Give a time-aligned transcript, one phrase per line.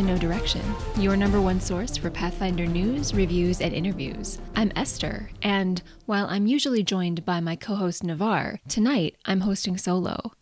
[0.00, 0.62] To Know Direction,
[0.96, 4.38] your number one source for Pathfinder news, reviews, and interviews.
[4.56, 9.76] I'm Esther, and while I'm usually joined by my co host Navar, tonight I'm hosting
[9.76, 10.32] solo.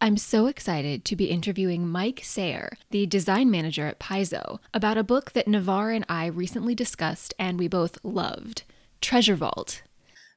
[0.00, 5.04] I'm so excited to be interviewing Mike Sayre, the design manager at Paizo, about a
[5.04, 8.62] book that Navar and I recently discussed and we both loved
[9.02, 9.82] Treasure Vault.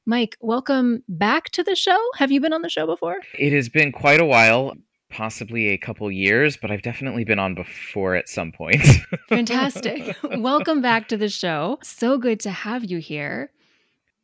[0.04, 1.98] Mike, welcome back to the show.
[2.18, 3.16] Have you been on the show before?
[3.38, 4.74] It has been quite a while
[5.10, 8.82] possibly a couple years, but I've definitely been on before at some point.
[9.28, 10.16] Fantastic.
[10.22, 11.78] Welcome back to the show.
[11.82, 13.50] So good to have you here.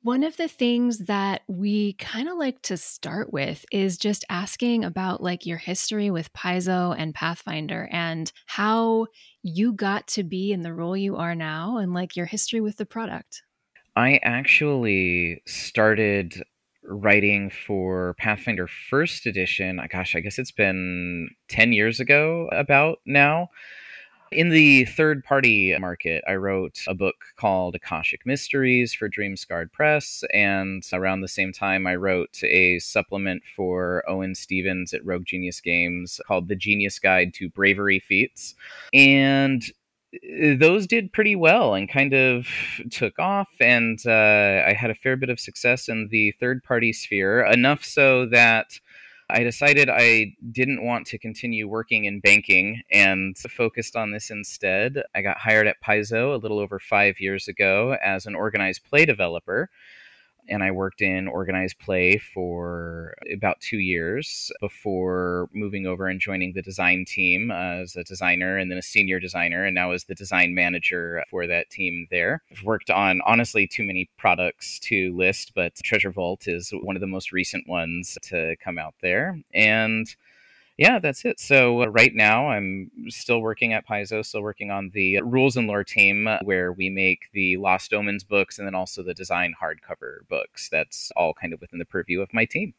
[0.04, 4.84] One of the things that we kind of like to start with is just asking
[4.84, 9.07] about like your history with Paizo and Pathfinder and how
[9.42, 12.79] you got to be in the role you are now and like your history with
[12.79, 13.45] the product.
[13.95, 16.42] I actually started
[16.85, 19.80] writing for Pathfinder First Edition.
[19.91, 23.49] Gosh, I guess it's been 10 years ago about now.
[24.33, 30.25] In the third party market, I wrote a book called Akashic Mysteries for Dreamscarred Press.
[30.33, 35.60] And around the same time, I wrote a supplement for Owen Stephens at Rogue Genius
[35.60, 38.55] Games called The Genius Guide to Bravery Feats.
[38.95, 39.63] And
[40.59, 42.46] those did pretty well and kind of
[42.91, 43.49] took off.
[43.60, 47.85] And uh, I had a fair bit of success in the third party sphere, enough
[47.85, 48.79] so that
[49.30, 55.02] I decided I didn't want to continue working in banking and focused on this instead.
[55.15, 59.07] I got hired at Paizo a little over five years ago as an organized play
[59.07, 59.71] developer
[60.48, 66.53] and I worked in organized play for about two years before moving over and joining
[66.53, 70.15] the design team as a designer and then a senior designer, and now as the
[70.15, 72.42] design manager for that team there.
[72.50, 77.00] I've worked on honestly too many products to list, but Treasure Vault is one of
[77.00, 79.38] the most recent ones to come out there.
[79.54, 80.06] And
[80.82, 81.38] yeah, that's it.
[81.38, 85.69] So uh, right now, I'm still working at Paizo, still working on the rules and
[85.69, 90.26] lore team, where we make the Lost Omens books and then also the design hardcover
[90.28, 90.69] books.
[90.69, 92.75] That's all kind of within the purview of my team.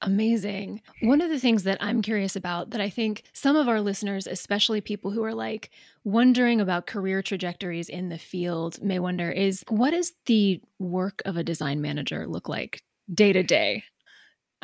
[0.00, 0.80] Amazing.
[1.00, 4.28] One of the things that I'm curious about that I think some of our listeners,
[4.28, 5.70] especially people who are like
[6.04, 11.36] wondering about career trajectories in the field, may wonder is what does the work of
[11.36, 12.80] a design manager look like
[13.12, 13.82] day to day?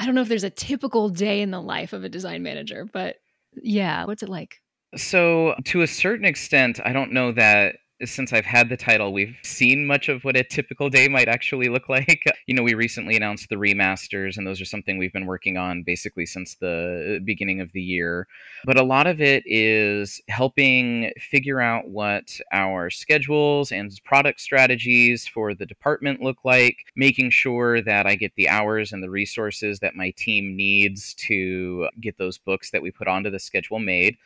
[0.01, 2.87] I don't know if there's a typical day in the life of a design manager,
[2.91, 3.17] but
[3.63, 4.63] yeah, what's it like?
[4.97, 9.37] So, to a certain extent, I don't know that since I've had the title, we've
[9.43, 12.25] seen much of what a typical day might actually look like.
[12.47, 15.85] You know, we recently announced the remasters, and those are something we've been working on
[15.85, 18.27] basically since the uh, beginning of the year.
[18.65, 25.29] But a lot of it is helping figure out what our schedules and product strategies
[25.29, 29.79] for the department look like, making sure that I get the hours and the resources
[29.79, 34.17] that my team needs to get those books that we put onto the schedule made.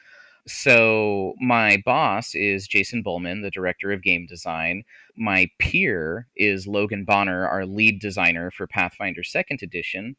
[0.46, 4.84] So my boss is Jason Bulmahn, the director of game design.
[5.16, 10.16] My peer is Logan Bonner, our lead designer for Pathfinder Second Edition.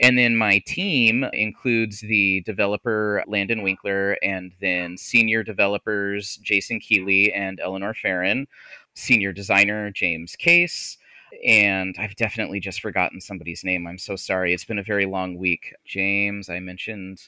[0.00, 7.32] And then my team includes the developer Landon Winkler and then senior developers Jason Keeley
[7.32, 8.48] and Eleanor Ferron,
[8.94, 10.98] senior designer James Case.
[11.46, 13.86] And I've definitely just forgotten somebody's name.
[13.86, 14.52] I'm so sorry.
[14.52, 15.72] It's been a very long week.
[15.84, 17.20] James, I mentioned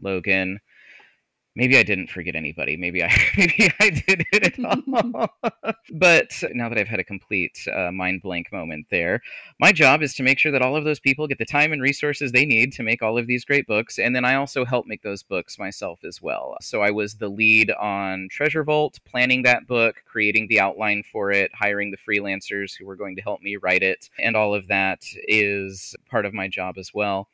[0.00, 0.58] Logan
[1.56, 2.76] maybe I didn't forget anybody.
[2.76, 5.30] Maybe I maybe I did it all.
[5.92, 9.22] but now that I've had a complete uh, mind blank moment there,
[9.58, 11.82] my job is to make sure that all of those people get the time and
[11.82, 14.86] resources they need to make all of these great books, and then I also help
[14.86, 16.56] make those books myself as well.
[16.60, 21.32] So I was the lead on Treasure Vault, planning that book, creating the outline for
[21.32, 24.68] it, hiring the freelancers who were going to help me write it, and all of
[24.68, 27.28] that is part of my job as well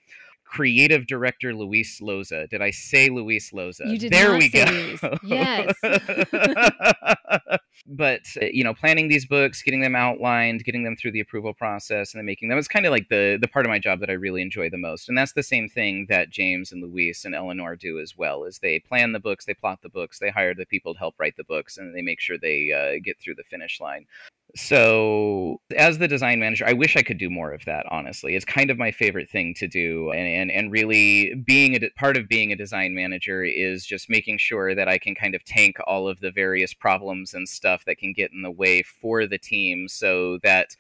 [0.53, 2.47] creative director Luis Loza.
[2.49, 3.91] Did I say Luis Loza?
[3.91, 4.65] You did there we go.
[4.65, 5.00] Luis.
[5.23, 5.75] Yes.
[7.87, 11.55] but uh, you know, planning these books, getting them outlined, getting them through the approval
[11.55, 14.00] process, and then making them is kind of like the the part of my job
[14.00, 15.09] that I really enjoy the most.
[15.09, 18.44] And that's the same thing that James and Luis and Eleanor do as well.
[18.44, 21.15] Is they plan the books, they plot the books, they hire the people to help
[21.19, 24.06] write the books, and they make sure they uh, get through the finish line.
[24.54, 27.87] So, as the design manager, I wish I could do more of that.
[27.90, 31.88] Honestly, it's kind of my favorite thing to do, and and, and really being a
[31.96, 35.43] part of being a design manager is just making sure that I can kind of
[35.44, 39.26] tank all of the various problems and stuff that can get in the way for
[39.26, 40.76] the team, so that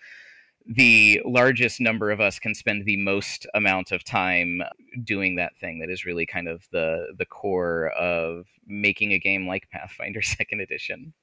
[0.66, 4.62] the largest number of us can spend the most amount of time
[5.02, 9.46] doing that thing that is really kind of the the core of making a game
[9.46, 11.14] like Pathfinder Second Edition.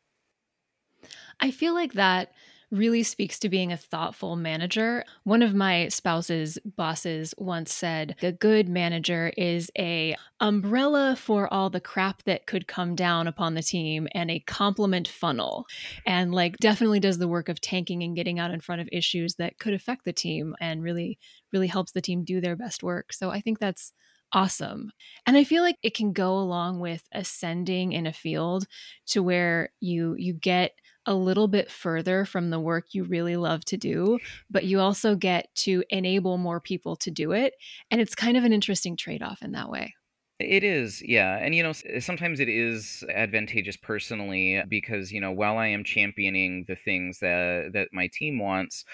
[1.39, 2.31] I feel like that
[2.71, 5.03] really speaks to being a thoughtful manager.
[5.24, 11.71] One of my spouse's bosses once said, "A good manager is a umbrella for all
[11.71, 15.65] the crap that could come down upon the team and a compliment funnel."
[16.06, 19.35] And like definitely does the work of tanking and getting out in front of issues
[19.35, 21.18] that could affect the team and really
[21.51, 23.13] really helps the team do their best work.
[23.13, 23.94] So I think that's
[24.31, 24.92] awesome.
[25.25, 28.68] And I feel like it can go along with ascending in a field
[29.07, 30.74] to where you you get
[31.09, 34.19] a little bit further from the work you really love to do,
[34.50, 37.56] but you also get to enable more people to do it.
[37.89, 39.95] And it's kind of an interesting trade off in that way.
[40.39, 41.38] It is, yeah.
[41.38, 46.63] And, you know, sometimes it is advantageous personally because, you know, while I am championing
[46.65, 48.85] the things that, that my team wants,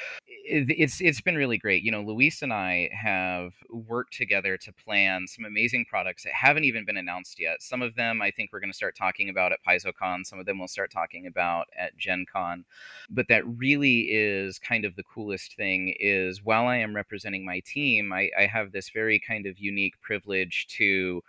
[0.48, 1.84] it's it's been really great.
[1.84, 6.66] You know, Luis and I have worked together to plan some amazing products that haven't
[6.66, 7.62] even been announced yet.
[7.62, 10.26] Some of them I think we're going to start talking about at PaizoCon.
[10.26, 12.66] Some of them we'll start talking about at Gen Con.
[13.10, 17.60] But that really is kind of the coolest thing is while I am representing my
[17.60, 21.24] team, I, I have this very kind of unique privilege to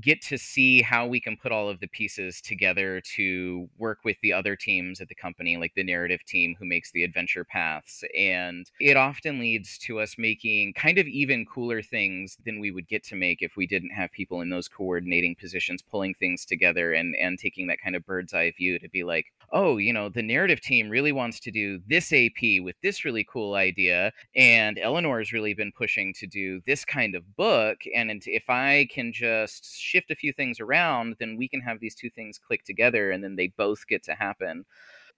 [0.00, 4.16] get to see how we can put all of the pieces together to work with
[4.22, 8.04] the other teams at the company, like the narrative team who makes the adventure paths.
[8.16, 12.88] And it often leads to us making kind of even cooler things than we would
[12.88, 16.92] get to make if we didn't have people in those coordinating positions pulling things together
[16.92, 20.08] and, and taking that kind of bird's eye view to be like, oh, you know,
[20.08, 24.12] the narrative team really wants to do this AP with this really cool idea.
[24.36, 27.78] And Eleanor's really been pushing to do this kind of book.
[27.94, 31.94] And if I can just shift a few things around, then we can have these
[31.94, 34.64] two things click together and then they both get to happen.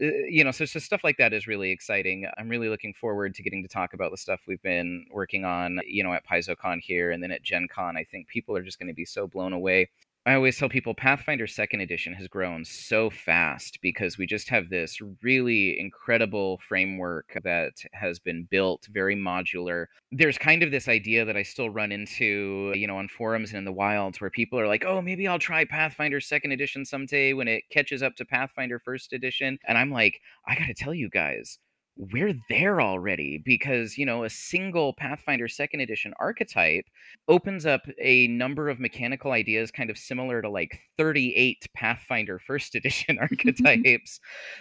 [0.00, 2.26] Uh, you know, so, so stuff like that is really exciting.
[2.38, 5.80] I'm really looking forward to getting to talk about the stuff we've been working on,
[5.86, 7.96] you know, at PaizoCon here and then at Gen Con.
[7.96, 9.90] I think people are just going to be so blown away
[10.24, 14.68] I always tell people Pathfinder second edition has grown so fast because we just have
[14.70, 19.86] this really incredible framework that has been built very modular.
[20.12, 23.58] There's kind of this idea that I still run into, you know, on forums and
[23.58, 27.32] in the wilds where people are like, "Oh, maybe I'll try Pathfinder second edition someday
[27.32, 30.94] when it catches up to Pathfinder first edition." And I'm like, "I got to tell
[30.94, 31.58] you guys,
[31.96, 36.86] we're there already because you know a single pathfinder second edition archetype
[37.28, 42.74] opens up a number of mechanical ideas kind of similar to like 38 pathfinder first
[42.74, 44.20] edition archetypes.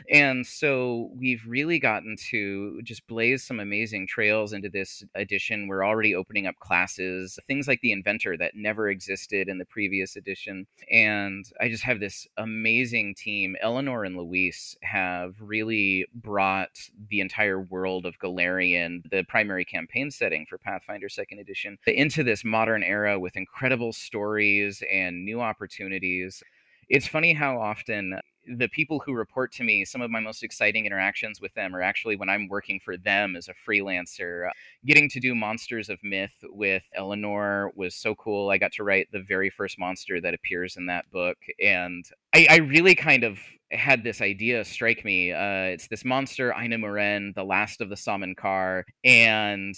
[0.09, 5.67] And so we've really gotten to just blaze some amazing trails into this edition.
[5.67, 10.15] We're already opening up classes things like the inventor that never existed in the previous
[10.15, 10.67] edition.
[10.91, 13.55] And i just have this amazing team.
[13.61, 20.45] Eleanor and luis have really brought the entire world of Golarion, the primary campaign setting
[20.45, 26.43] for Pathfinder 2nd Edition, into this modern era with incredible stories and new opportunities.
[26.89, 30.85] It's funny how often the people who report to me, some of my most exciting
[30.85, 34.49] interactions with them are actually when I'm working for them as a freelancer.
[34.85, 38.49] Getting to do Monsters of Myth with Eleanor was so cool.
[38.49, 41.37] I got to write the very first monster that appears in that book.
[41.61, 42.03] And
[42.33, 43.39] I, I really kind of
[43.71, 45.31] had this idea strike me.
[45.31, 49.75] Uh, it's this monster, Ayne the last of the Samenkar, and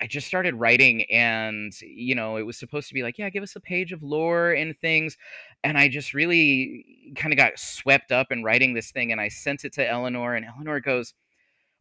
[0.00, 3.42] I just started writing, and you know, it was supposed to be like, yeah, give
[3.42, 5.16] us a page of lore and things,
[5.62, 9.28] and I just really kind of got swept up in writing this thing, and I
[9.28, 11.14] sent it to Eleanor, and Eleanor goes.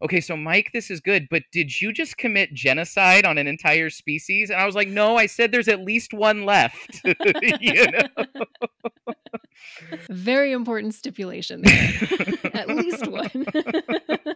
[0.03, 3.89] Okay, so Mike, this is good, but did you just commit genocide on an entire
[3.89, 4.49] species?
[4.49, 7.01] And I was like, no, I said there's at least one left.
[7.61, 8.25] you know?
[10.09, 11.91] Very important stipulation there.
[12.53, 13.45] At least one.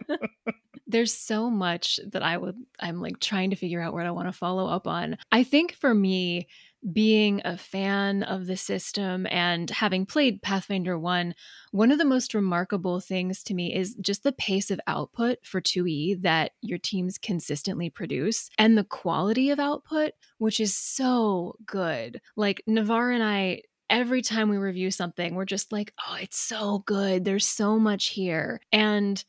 [0.86, 4.28] There's so much that I would I'm like trying to figure out where I want
[4.28, 5.18] to follow up on.
[5.30, 6.48] I think for me,
[6.92, 11.34] being a fan of the system and having played Pathfinder 1,
[11.72, 15.60] one of the most remarkable things to me is just the pace of output for
[15.60, 22.20] 2E that your teams consistently produce and the quality of output, which is so good.
[22.36, 26.82] Like Navarre and I every time we review something, we're just like, oh, it's so
[26.86, 27.24] good.
[27.24, 28.60] There's so much here.
[28.72, 29.22] And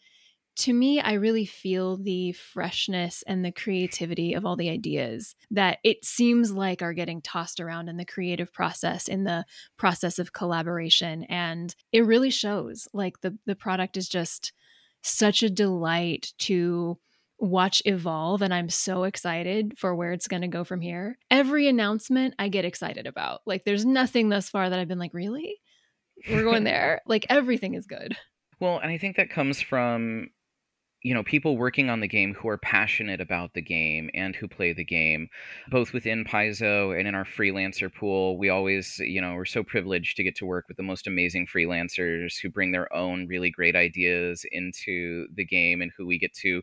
[0.60, 5.80] to me, I really feel the freshness and the creativity of all the ideas that
[5.86, 9.46] it seems like are getting tossed around in the creative process, in the
[9.78, 11.24] process of collaboration.
[11.24, 12.89] And it really shows.
[12.92, 14.51] Like the, the product is just
[15.01, 16.98] such a delight to
[17.38, 21.18] watch evolve and I'm so excited for where it's going to go from here.
[21.32, 23.39] Every announcement I get excited about.
[23.46, 25.56] Like there's nothing thus far that I've been like, "Really?
[26.30, 28.18] We're going there?" like everything is good.
[28.60, 30.32] Well, and I think that comes from
[31.01, 34.48] you know people working on the game who are passionate about the game and who
[34.48, 35.29] play the game
[35.70, 40.18] both within paizo and in our freelancer pool we always you know we're so privileged
[40.18, 43.75] to get to work with the most amazing freelancers who bring their own really great
[43.75, 46.62] ideas into the game and who we get to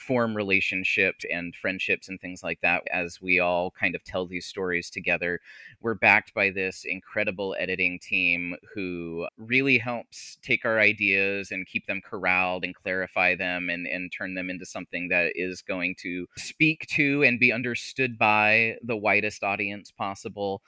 [0.00, 4.46] form relationships and friendships and things like that as we all kind of tell these
[4.46, 5.40] stories together.
[5.80, 11.86] We're backed by this incredible editing team who really helps take our ideas and keep
[11.86, 16.26] them corralled and clarify them and, and turn them into something that is going to
[16.36, 20.62] speak to and be understood by the widest audience possible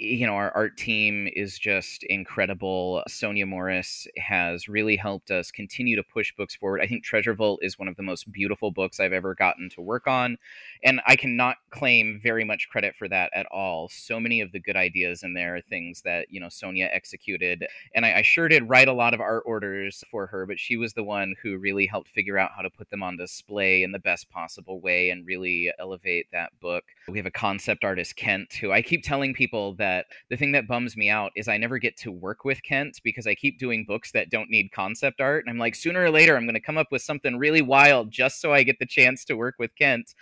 [0.00, 3.02] you know, our art team is just incredible.
[3.06, 6.80] Sonja Morris has really helped us continue to push books forward.
[6.80, 9.82] I think Treasure Vault is one of the most beautiful books I've ever gotten to
[9.82, 10.38] work on.
[10.82, 13.90] And I cannot claim very much credit for that at all.
[13.90, 17.66] So many of the good ideas in there are things that, you know, Sonia executed.
[17.94, 20.78] And I, I sure did write a lot of art orders for her, but she
[20.78, 23.92] was the one who really helped figure out how to put them on display in
[23.92, 26.84] the best possible way and really elevate that book.
[27.06, 30.52] We have a concept artist, Kent, who I keep telling people that that the thing
[30.52, 33.58] that bums me out is I never get to work with Kent because I keep
[33.58, 35.44] doing books that don't need concept art.
[35.44, 38.10] And I'm like, sooner or later, I'm going to come up with something really wild
[38.10, 40.14] just so I get the chance to work with Kent.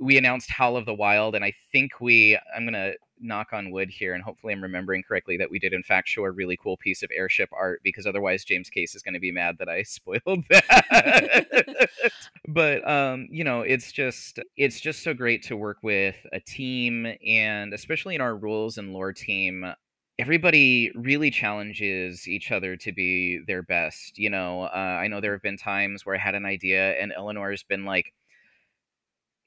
[0.00, 3.70] We announced Howl of the Wild, and I think we, I'm going to knock on
[3.70, 6.56] wood here, and hopefully I'm remembering correctly that we did in fact show a really
[6.56, 9.68] cool piece of airship art because otherwise James Case is going to be mad that
[9.68, 11.88] I spoiled that.
[12.48, 17.06] but um, you know, it's just it's just so great to work with a team,
[17.26, 19.64] and especially in our rules and lore team,
[20.18, 24.18] everybody really challenges each other to be their best.
[24.18, 27.12] You know, uh, I know there have been times where I had an idea and
[27.12, 28.12] Eleanor's been like,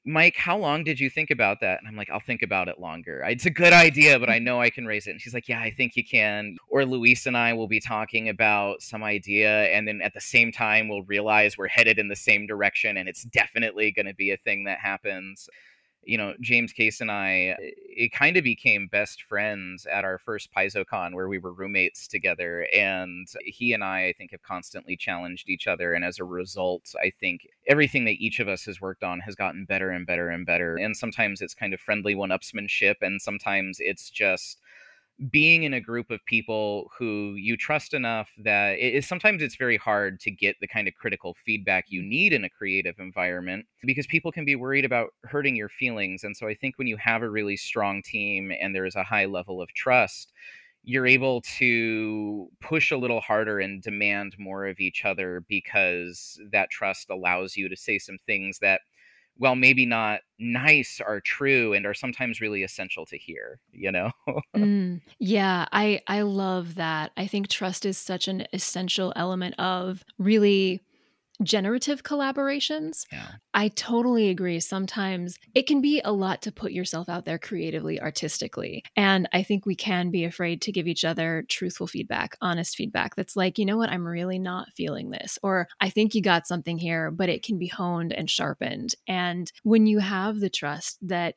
[0.04, 1.78] Mike, how long did you think about that?
[1.78, 3.22] And I'm like, I'll think about it longer.
[3.24, 5.12] It's a good idea, but I know I can raise it.
[5.12, 6.56] And she's like, Yeah, I think you can.
[6.68, 10.50] Or Luis and I will be talking about some idea, and then at the same
[10.50, 14.32] time, we'll realize we're headed in the same direction, and it's definitely going to be
[14.32, 15.48] a thing that happens
[16.04, 20.18] you know, James Case and I, uh, it kind of became best friends at our
[20.18, 22.66] first PaizoCon where we were roommates together.
[22.72, 25.92] And he and I, I think, have constantly challenged each other.
[25.92, 29.34] And as a result, I think everything that each of us has worked on has
[29.34, 30.76] gotten better and better and better.
[30.76, 34.60] And sometimes it's kind of friendly one upsmanship, and sometimes it's just
[35.30, 39.56] being in a group of people who you trust enough that it is sometimes it's
[39.56, 43.66] very hard to get the kind of critical feedback you need in a creative environment
[43.84, 46.24] because people can be worried about hurting your feelings.
[46.24, 49.04] And so i think when you have a really strong team and there is a
[49.04, 50.32] high level of trust
[50.84, 56.70] you're able to push a little harder and demand more of each other because that
[56.70, 58.80] trust allows you to say some things that
[59.38, 64.10] well maybe not nice are true and are sometimes really essential to hear you know?
[64.54, 67.12] Mm, yeah i i love that.
[67.16, 70.82] I think trust is such an essential element of really
[71.42, 73.06] generative collaborations.
[73.10, 73.26] Yeah.
[73.54, 74.60] I totally agree.
[74.60, 78.84] Sometimes it can be a lot to put yourself out there creatively, artistically.
[78.96, 83.16] And I think we can be afraid to give each other truthful feedback, honest feedback
[83.16, 85.38] that's like, you know what, I'm really not feeling this.
[85.42, 88.94] Or I think you got something here, but it can be honed and sharpened.
[89.06, 91.34] And when you have the trust that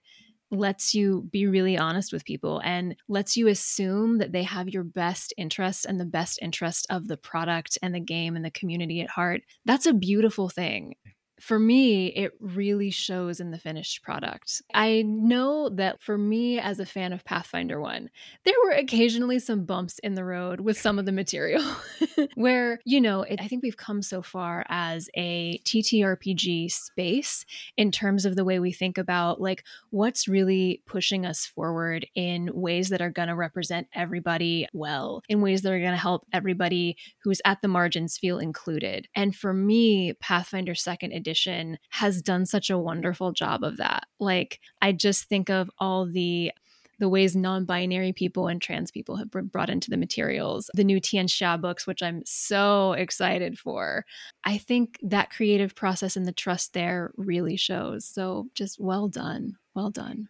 [0.56, 4.84] lets you be really honest with people and lets you assume that they have your
[4.84, 9.02] best interest and the best interest of the product and the game and the community
[9.02, 9.42] at heart.
[9.66, 10.96] That's a beautiful thing
[11.40, 14.62] for me, it really shows in the finished product.
[14.74, 18.10] I know that for me, as a fan of Pathfinder 1,
[18.46, 21.64] there were occasionally some bumps in the road with some of the material
[22.36, 27.92] where, you know, it, I think we've come so far as a TTRPG space in
[27.92, 32.90] terms of the way we think about like what's really pushing us forward in ways
[32.90, 36.96] that are going to represent everybody well, in ways that are going to help everybody
[37.24, 39.08] who's at the margins feel included.
[39.16, 44.06] And for me, Pathfinder 2nd Edition has done such a wonderful job of that.
[44.20, 46.52] Like I just think of all the
[47.00, 51.00] the ways non-binary people and trans people have been brought into the materials the new
[51.00, 54.06] tian xia books which i'm so excited for.
[54.44, 58.06] I think that creative process and the trust there really shows.
[58.06, 60.30] So just well done well done.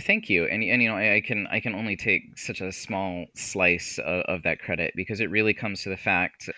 [0.00, 0.46] Thank you.
[0.46, 3.98] And, and you know I, I can i can only take such a small slice
[3.98, 6.48] of, of that credit because it really comes to the fact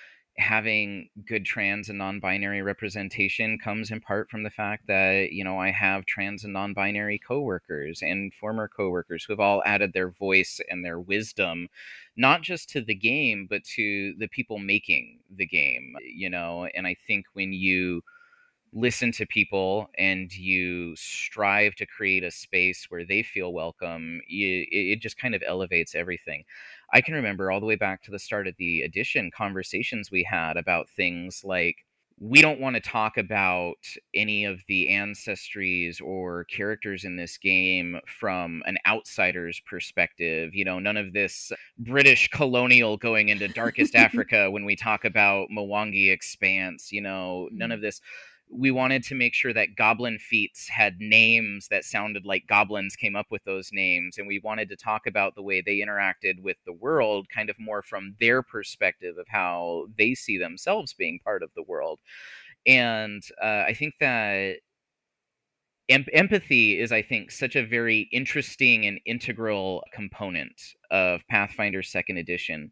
[0.43, 5.59] having good trans and non-binary representation comes in part from the fact that you know
[5.59, 10.61] I have trans and non-binary coworkers and former coworkers who have all added their voice
[10.69, 11.69] and their wisdom
[12.17, 16.69] not just to the game but to the people making the game you know?
[16.75, 18.03] And I think when you
[18.75, 24.65] listen to people and you strive to create a space where they feel welcome you,
[24.71, 26.43] it just kind of elevates everything
[26.93, 30.25] I can remember all the way back to the start of the edition conversations we
[30.25, 31.77] had about things like
[32.25, 33.79] we don't want to talk about
[34.15, 40.55] any of the ancestries or characters in this game from an outsider's perspective.
[40.55, 45.49] You know, none of this British colonial going into darkest Africa when we talk about
[45.51, 47.75] Mwangi Expanse, you know, none mm.
[47.75, 48.01] of this
[48.53, 53.17] we wanted to make sure that goblin feats had names that sounded like goblins came
[53.17, 56.59] up with those names and we wanted to talk about the way they interacted with
[56.67, 61.43] the world kind of more from their perspective of how they see themselves being part
[61.43, 62.01] of the world.
[62.67, 64.57] And uh, i think that
[65.89, 72.17] em- empathy is i think such a very interesting and integral component of pathfinder second
[72.17, 72.71] edition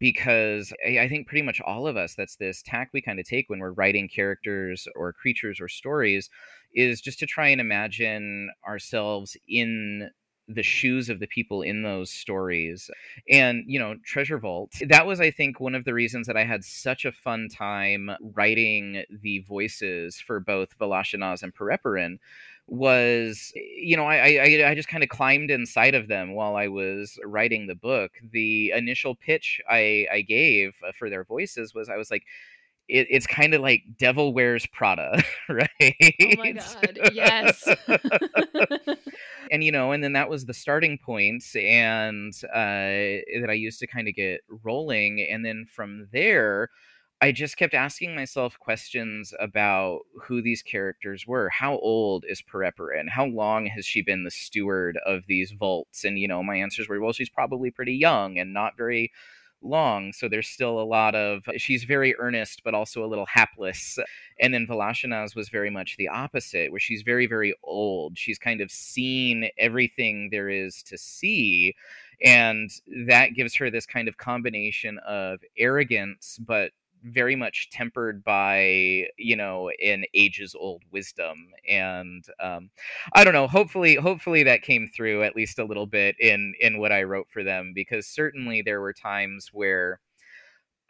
[0.00, 3.48] because I think pretty much all of us, that's this tack we kind of take
[3.48, 6.30] when we're writing characters or creatures or stories,
[6.74, 10.10] is just to try and imagine ourselves in
[10.48, 12.90] the shoes of the people in those stories.
[13.30, 16.44] And, you know, Treasure Vault, that was, I think, one of the reasons that I
[16.44, 22.18] had such a fun time writing the voices for both Voloshinaz and Pereperine
[22.70, 26.68] was you know I I, I just kind of climbed inside of them while I
[26.68, 28.12] was writing the book.
[28.32, 32.24] The initial pitch I I gave uh, for their voices was I was like.
[32.92, 35.68] It, it's kind of like Devil Wears Prada, right?
[36.02, 37.68] Oh my god, yes.
[39.52, 43.78] and you know, and then that was the starting point, and uh, that I used
[43.78, 46.70] to kind of get rolling, and then from there,
[47.22, 51.50] I just kept asking myself questions about who these characters were.
[51.50, 53.10] How old is Pereperine?
[53.10, 56.04] How long has she been the steward of these vaults?
[56.04, 59.12] And, you know, my answers were, well, she's probably pretty young and not very
[59.60, 60.14] long.
[60.14, 63.98] So there's still a lot of, she's very earnest, but also a little hapless.
[64.40, 68.16] And then Voloshinaz was very much the opposite, where she's very, very old.
[68.16, 71.74] She's kind of seen everything there is to see.
[72.24, 72.70] And
[73.06, 76.72] that gives her this kind of combination of arrogance, but
[77.04, 82.70] very much tempered by you know an ages old wisdom and um,
[83.14, 86.78] i don't know hopefully hopefully that came through at least a little bit in in
[86.78, 90.00] what i wrote for them because certainly there were times where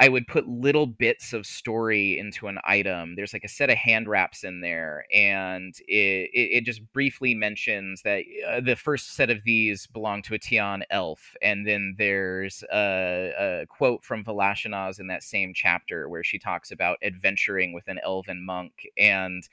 [0.03, 3.17] I would put little bits of story into an item.
[3.17, 7.35] There's like a set of hand wraps in there, and it, it, it just briefly
[7.35, 11.37] mentions that uh, the first set of these belong to a Tian elf.
[11.43, 16.71] And then there's a, a quote from Voloshinaz in that same chapter where she talks
[16.71, 18.89] about adventuring with an elven monk.
[18.97, 19.47] And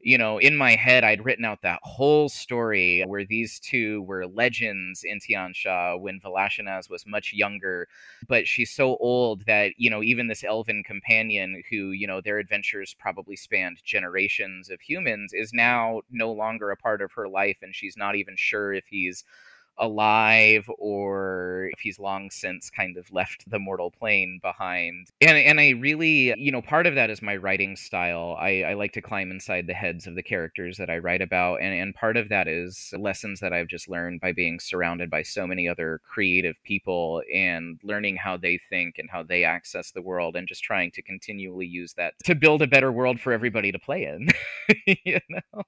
[0.00, 4.26] you know, in my head, I'd written out that whole story where these two were
[4.26, 7.88] legends in Tian Xia when Voloshinaz was much younger.
[8.28, 12.38] But she's so old that, you know, even this elven companion who, you know, their
[12.38, 17.58] adventures probably spanned generations of humans is now no longer a part of her life.
[17.62, 19.24] And she's not even sure if he's
[19.78, 25.08] alive or if he's long since kind of left the mortal plane behind.
[25.20, 28.36] And and I really, you know, part of that is my writing style.
[28.38, 31.60] I, I like to climb inside the heads of the characters that I write about.
[31.60, 35.22] And, and part of that is lessons that I've just learned by being surrounded by
[35.22, 40.02] so many other creative people and learning how they think and how they access the
[40.02, 43.72] world and just trying to continually use that to build a better world for everybody
[43.72, 44.28] to play in.
[45.04, 45.62] you know?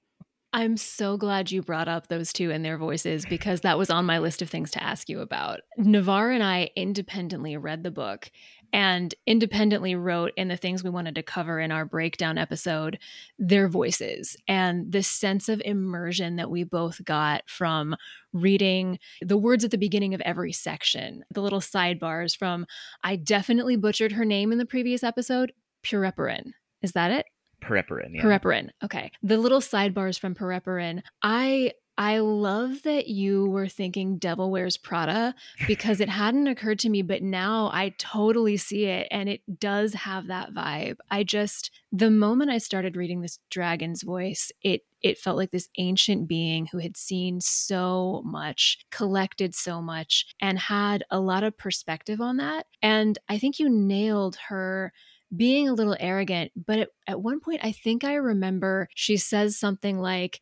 [0.53, 4.05] I'm so glad you brought up those two and their voices because that was on
[4.05, 5.61] my list of things to ask you about.
[5.77, 8.29] Navarre and I independently read the book
[8.73, 12.99] and independently wrote in the things we wanted to cover in our breakdown episode
[13.39, 17.95] their voices and the sense of immersion that we both got from
[18.33, 22.65] reading the words at the beginning of every section, the little sidebars from
[23.03, 26.51] I definitely butchered her name in the previous episode, Pureperin.
[26.81, 27.25] Is that it?
[27.61, 28.15] Pereperine.
[28.15, 28.85] Yeah.
[28.85, 29.11] Okay.
[29.23, 31.03] The little sidebars from Pereperine.
[31.21, 35.35] I I love that you were thinking Devil Wears Prada
[35.67, 39.93] because it hadn't occurred to me, but now I totally see it and it does
[39.93, 40.95] have that vibe.
[41.11, 45.69] I just the moment I started reading this dragon's voice, it it felt like this
[45.77, 51.57] ancient being who had seen so much, collected so much, and had a lot of
[51.57, 52.67] perspective on that.
[52.81, 54.93] And I think you nailed her
[55.35, 56.51] being a little arrogant.
[56.55, 60.39] But at, at one point, I think I remember she says something like,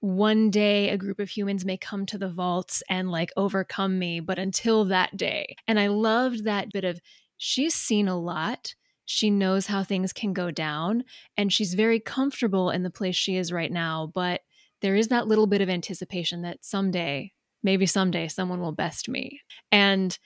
[0.00, 4.18] one day a group of humans may come to the vaults and like overcome me,
[4.18, 5.54] but until that day.
[5.68, 7.00] And I loved that bit of
[7.38, 8.74] she's seen a lot.
[9.04, 11.04] She knows how things can go down,
[11.36, 14.10] and she's very comfortable in the place she is right now.
[14.12, 14.40] But
[14.80, 19.40] there is that little bit of anticipation that someday, maybe someday, someone will best me.
[19.70, 20.18] And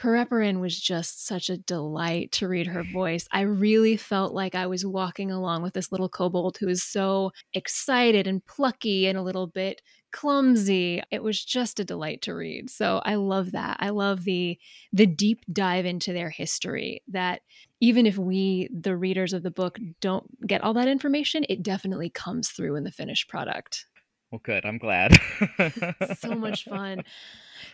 [0.00, 3.28] Pereperin was just such a delight to read her voice.
[3.32, 7.32] I really felt like I was walking along with this little kobold who is so
[7.52, 11.02] excited and plucky and a little bit clumsy.
[11.10, 12.70] It was just a delight to read.
[12.70, 13.76] So I love that.
[13.80, 14.58] I love the
[14.92, 17.42] the deep dive into their history that
[17.80, 22.08] even if we the readers of the book don't get all that information, it definitely
[22.08, 23.86] comes through in the finished product.
[24.30, 24.64] Well, good.
[24.64, 25.18] I'm glad.
[26.18, 27.02] so much fun.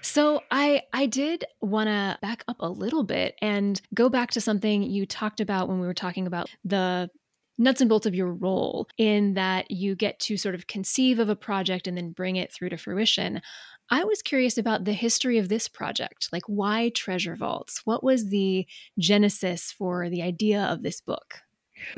[0.02, 4.40] So I I did want to back up a little bit and go back to
[4.40, 7.10] something you talked about when we were talking about the
[7.58, 11.28] nuts and bolts of your role in that you get to sort of conceive of
[11.28, 13.40] a project and then bring it through to fruition.
[13.90, 16.28] I was curious about the history of this project.
[16.32, 17.82] Like, why Treasure Vaults?
[17.84, 18.66] What was the
[18.98, 21.42] genesis for the idea of this book?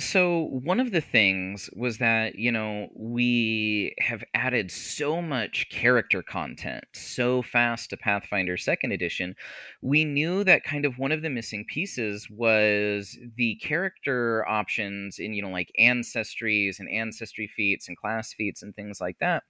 [0.01, 6.23] So, one of the things was that, you know, we have added so much character
[6.23, 9.37] content so fast to Pathfinder 2nd Edition.
[9.81, 15.33] We knew that kind of one of the missing pieces was the character options in,
[15.33, 19.45] you know, like ancestries and ancestry feats and class feats and things like that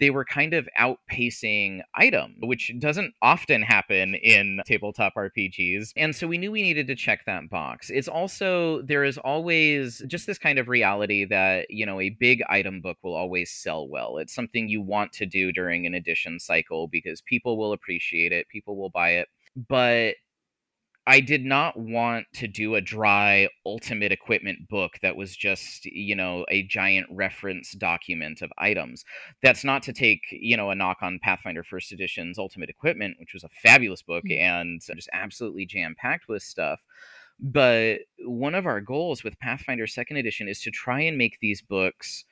[0.00, 5.92] they were kind of outpacing item, which doesn't often happen in tabletop RPGs.
[5.96, 7.90] And so we knew we needed to check that box.
[7.90, 12.42] It's also, there is always just this kind of reality that, you know, a big
[12.48, 14.16] item book will always sell well.
[14.16, 18.48] It's something you want to do during an edition cycle because people will appreciate it,
[18.48, 19.28] people will buy it.
[19.68, 20.14] But
[21.06, 26.14] I did not want to do a dry ultimate equipment book that was just, you
[26.14, 29.04] know, a giant reference document of items.
[29.42, 33.32] That's not to take, you know, a knock on Pathfinder First Edition's Ultimate Equipment, which
[33.32, 34.42] was a fabulous book mm-hmm.
[34.42, 36.80] and just absolutely jam packed with stuff.
[37.40, 41.62] But one of our goals with Pathfinder Second Edition is to try and make these
[41.62, 42.26] books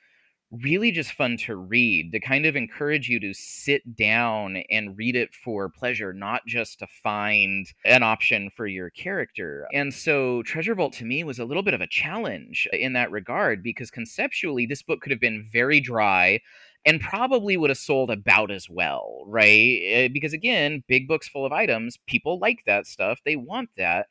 [0.51, 5.15] really just fun to read to kind of encourage you to sit down and read
[5.15, 9.67] it for pleasure not just to find an option for your character.
[9.73, 13.11] And so treasure vault to me was a little bit of a challenge in that
[13.11, 16.39] regard because conceptually this book could have been very dry
[16.85, 19.81] and probably would have sold about as well right?
[19.85, 24.07] Eh, because again big books full of items people like that stuff they want that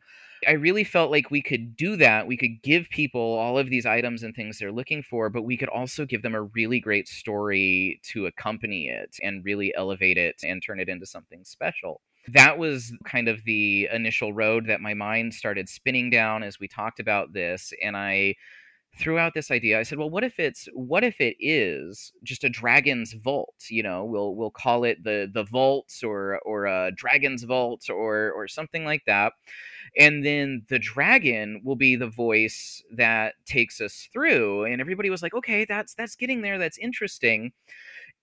[0.46, 2.26] I really felt like we could do that.
[2.26, 5.56] We could give people all of these items and things they're looking for, but we
[5.56, 10.36] could also give them a really great story to accompany it and really elevate it
[10.44, 12.00] and turn it into something special.
[12.28, 16.68] That was kind of the initial road that my mind started spinning down as we
[16.68, 17.72] talked about this.
[17.82, 18.34] And I
[18.98, 19.78] threw out this idea.
[19.78, 23.54] I said, well, what if it's what if it is just a dragon's vault?
[23.68, 28.32] You know, we'll we'll call it the the vaults or or a dragon's vault or
[28.32, 29.32] or something like that
[29.96, 35.22] and then the dragon will be the voice that takes us through and everybody was
[35.22, 37.52] like okay that's that's getting there that's interesting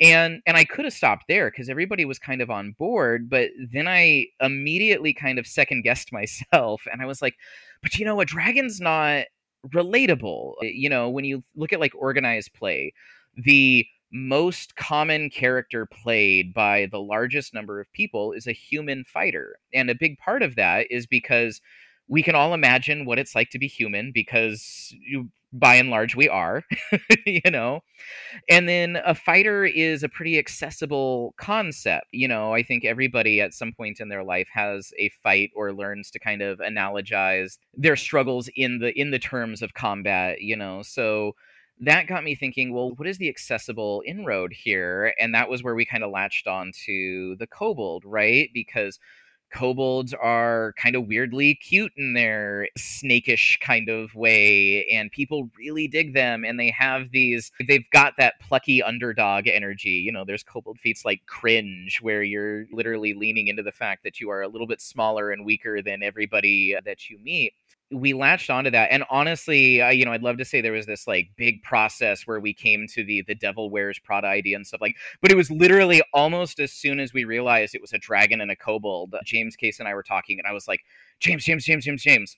[0.02, 3.50] and and i could have stopped there because everybody was kind of on board but
[3.72, 7.36] then i immediately kind of second guessed myself and i was like
[7.82, 9.26] but you know a dragon's not
[9.73, 12.93] relatable eh, you know when you look at like organized play
[13.38, 19.58] the most common character played by the largest number of people is a human fighter.
[19.73, 21.60] And a big part of that is because
[22.08, 26.15] we can all imagine what it's like to be human because you, by and large
[26.15, 26.63] we are,
[27.26, 27.80] you know.
[28.50, 32.08] And then a fighter is a pretty accessible concept.
[32.12, 35.74] You know, I think everybody at some point in their life has a fight or
[35.74, 40.56] learns to kind of analogize their struggles in the in the terms of combat, you
[40.56, 40.82] know.
[40.84, 41.34] So
[41.80, 45.13] that got me thinking, well, what is the accessible inroad here?
[45.20, 48.50] And that was where we kind of latched on to the kobold, right?
[48.54, 49.00] Because
[49.56, 55.88] kobolds are kind of weirdly cute in their snakish kind of way and people really
[55.88, 60.44] dig them and they have these they've got that plucky underdog energy you know there's
[60.44, 64.48] kobold feats like cringe where you're literally leaning into the fact that you are a
[64.48, 67.54] little bit smaller and weaker than everybody that you meet
[67.95, 70.86] we latched onto that and honestly uh, you know i'd love to say there was
[70.86, 74.67] this like big process where we came to the the devil wears prada idea and
[74.67, 77.97] stuff like but it was literally almost as soon as we realized it was a
[77.97, 80.81] dragon and a kobold james case and i were talking and i was like
[81.19, 82.38] james james james james james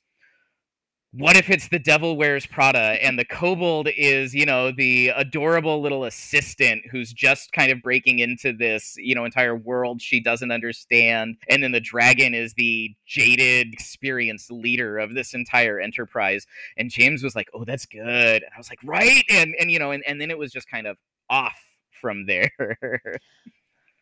[1.12, 5.82] what if it's the devil wears prada and the kobold is you know the adorable
[5.82, 10.52] little assistant who's just kind of breaking into this you know entire world she doesn't
[10.52, 16.46] understand and then the dragon is the jaded experienced leader of this entire enterprise.
[16.78, 18.44] And james was like oh that's good.
[18.44, 19.24] And i was like right?
[19.30, 20.98] And and you know and, and then it was just kind of
[21.30, 21.60] off
[22.02, 22.52] from there.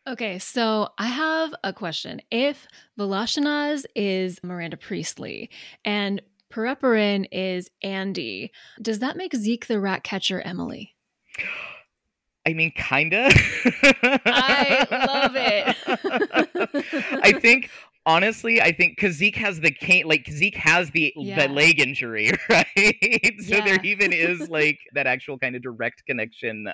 [0.08, 2.22] Okay, so I have a question.
[2.30, 5.50] If Voloshinaz is Miranda Priestley
[5.84, 8.52] and Pereperin is Andy.
[8.80, 10.94] Does that make Zeke the rat catcher Emily?
[12.46, 13.28] I mean, kinda.
[14.24, 17.20] I love it.
[17.22, 17.70] I think
[18.06, 21.46] honestly, I think because Zeke has the cane, like Zeke has the Yeah.
[21.46, 23.34] the leg injury, right?
[23.40, 26.68] so there even is like that actual kind of direct connection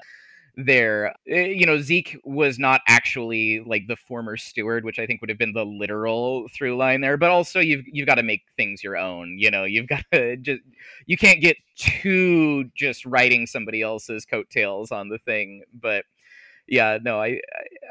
[0.57, 1.15] there.
[1.29, 5.31] Eh, You know, Zeke was not actually like the former steward, which I think would
[5.31, 7.17] have been the literal through line there.
[7.17, 9.39] But also, you've you've got to make things your own.
[9.39, 10.63] You know, you've got to just
[11.07, 15.63] you can't get too just writing somebody else's coattails on the thing.
[15.75, 16.05] But
[16.67, 17.41] yeah, no, I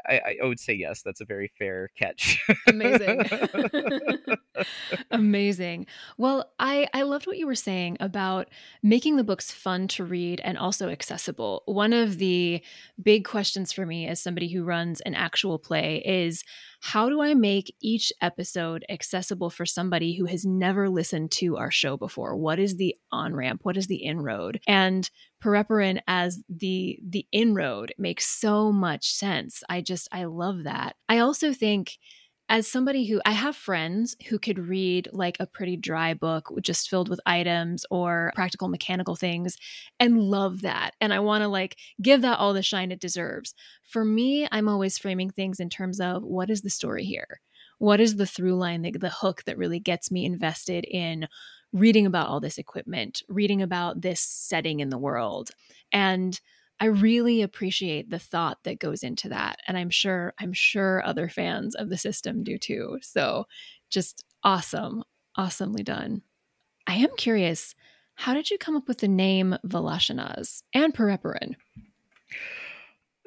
[0.06, 1.02] I, I would say yes.
[1.02, 2.42] That's a very fair catch.
[2.66, 3.22] Amazing.
[5.10, 5.86] Amazing.
[6.18, 8.48] Well, I I loved what you were saying about
[8.82, 11.62] making the books fun to read and also accessible.
[11.66, 12.62] One of the
[13.02, 16.44] big questions for me as somebody who runs an actual play is
[16.84, 21.70] how do I make each episode accessible for somebody who has never listened to our
[21.70, 22.36] show before?
[22.36, 23.60] What is the on-ramp?
[23.62, 24.58] What is the inroad?
[24.66, 25.08] And
[25.40, 29.62] Pereperin as the the inroad makes so much sense.
[29.68, 30.96] I just I love that.
[31.08, 31.98] I also think
[32.52, 36.90] as somebody who I have friends who could read like a pretty dry book just
[36.90, 39.56] filled with items or practical mechanical things
[39.98, 40.94] and love that.
[41.00, 43.54] And I want to like give that all the shine it deserves.
[43.82, 47.40] For me, I'm always framing things in terms of what is the story here?
[47.78, 51.28] What is the through line, the, the hook that really gets me invested in
[51.72, 55.52] reading about all this equipment, reading about this setting in the world?
[55.90, 56.38] And
[56.82, 59.60] I really appreciate the thought that goes into that.
[59.68, 62.98] And I'm sure I'm sure other fans of the system do too.
[63.02, 63.46] So
[63.88, 65.04] just awesome.
[65.36, 66.22] Awesomely done.
[66.88, 67.76] I am curious,
[68.16, 71.54] how did you come up with the name Velashinaz and Pereperin?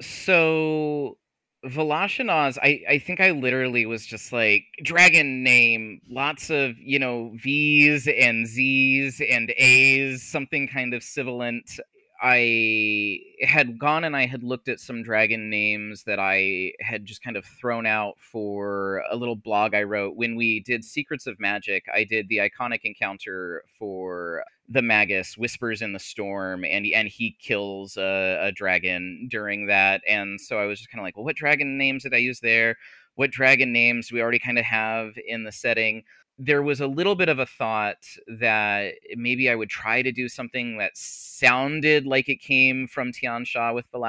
[0.01, 1.17] So
[1.65, 7.31] Velashinaz, I, I think I literally was just like dragon name, lots of, you know,
[7.41, 11.79] V's and Z's and A's, something kind of sibilant.
[12.27, 17.21] I had gone and I had looked at some dragon names that I had just
[17.23, 21.39] kind of thrown out for a little blog I wrote when we did Secrets of
[21.39, 21.85] Magic.
[21.93, 27.37] I did the iconic encounter for the Magus whispers in the storm, and and he
[27.39, 30.01] kills a, a dragon during that.
[30.07, 32.39] And so I was just kind of like, well, what dragon names did I use
[32.39, 32.77] there?
[33.13, 36.03] What dragon names we already kind of have in the setting?
[36.37, 40.27] There was a little bit of a thought that maybe I would try to do
[40.27, 43.99] something that sounded like it came from Tian Xia with the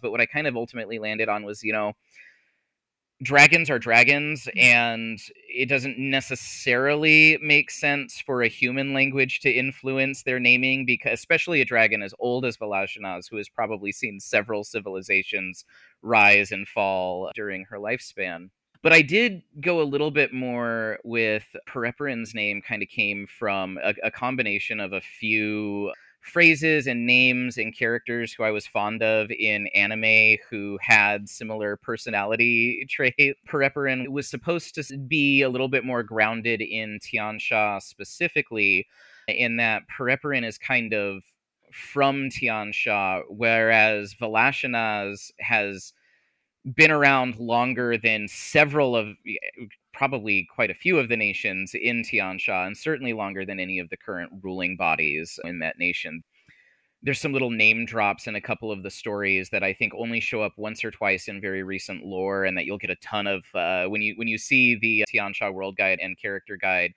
[0.00, 1.94] but what I kind of ultimately landed on was, you know,
[3.22, 4.58] dragons are dragons mm-hmm.
[4.58, 11.14] and it doesn't necessarily make sense for a human language to influence their naming because
[11.14, 15.64] especially a dragon as old as Velashinaz who has probably seen several civilizations
[16.02, 18.50] rise and fall during her lifespan
[18.84, 23.78] but I did go a little bit more with Pereperin's name kind of came from
[23.82, 29.02] a, a combination of a few phrases and names and characters who I was fond
[29.02, 33.36] of in anime who had similar personality trait.
[33.48, 38.86] Pereperin was supposed to be a little bit more grounded in Tian Xia specifically,
[39.28, 41.22] in that Pereperin is kind of
[41.72, 45.94] from Tian Xia, whereas Velashinaz has
[46.64, 49.08] been around longer than several of
[49.92, 53.78] probably quite a few of the nations in Tian Xia, and certainly longer than any
[53.78, 56.22] of the current ruling bodies in that nation.
[57.02, 60.20] There's some little name drops in a couple of the stories that I think only
[60.20, 63.26] show up once or twice in very recent lore, and that you'll get a ton
[63.26, 66.94] of uh, when you when you see the Tian Xia World Guide and Character Guide.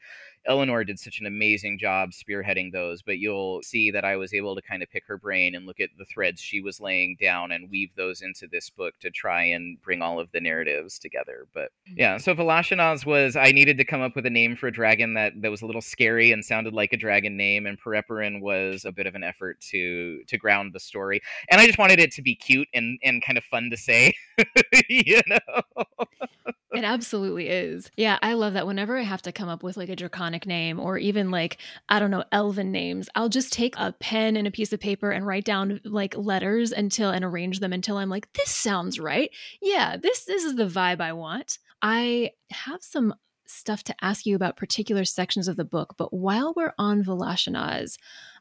[0.47, 4.55] Eleanor did such an amazing job spearheading those, but you'll see that I was able
[4.55, 7.51] to kind of pick her brain and look at the threads she was laying down
[7.51, 11.47] and weave those into this book to try and bring all of the narratives together.
[11.53, 12.21] But yeah, mm-hmm.
[12.21, 15.33] so Velashinaz was I needed to come up with a name for a dragon that,
[15.41, 18.91] that was a little scary and sounded like a dragon name, and Pereperin was a
[18.91, 21.21] bit of an effort to to ground the story.
[21.49, 24.13] And I just wanted it to be cute and, and kind of fun to say.
[24.89, 25.39] you know?
[26.73, 27.89] It absolutely is.
[27.95, 28.67] Yeah, I love that.
[28.67, 31.99] Whenever I have to come up with like a draconic name or even like, I
[31.99, 35.25] don't know, elven names, I'll just take a pen and a piece of paper and
[35.25, 39.31] write down like letters until and arrange them until I'm like, this sounds right.
[39.61, 41.57] Yeah, this this is the vibe I want.
[41.81, 46.53] I have some stuff to ask you about particular sections of the book, but while
[46.53, 47.97] we're on Velashinaz,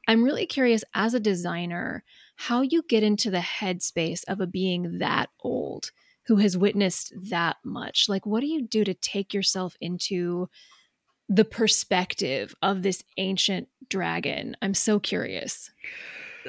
[0.08, 2.02] I'm really curious as a designer
[2.34, 5.92] how you get into the headspace of a being that old
[6.26, 8.08] who has witnessed that much.
[8.08, 10.48] Like, what do you do to take yourself into
[11.28, 14.56] the perspective of this ancient dragon?
[14.62, 15.70] I'm so curious.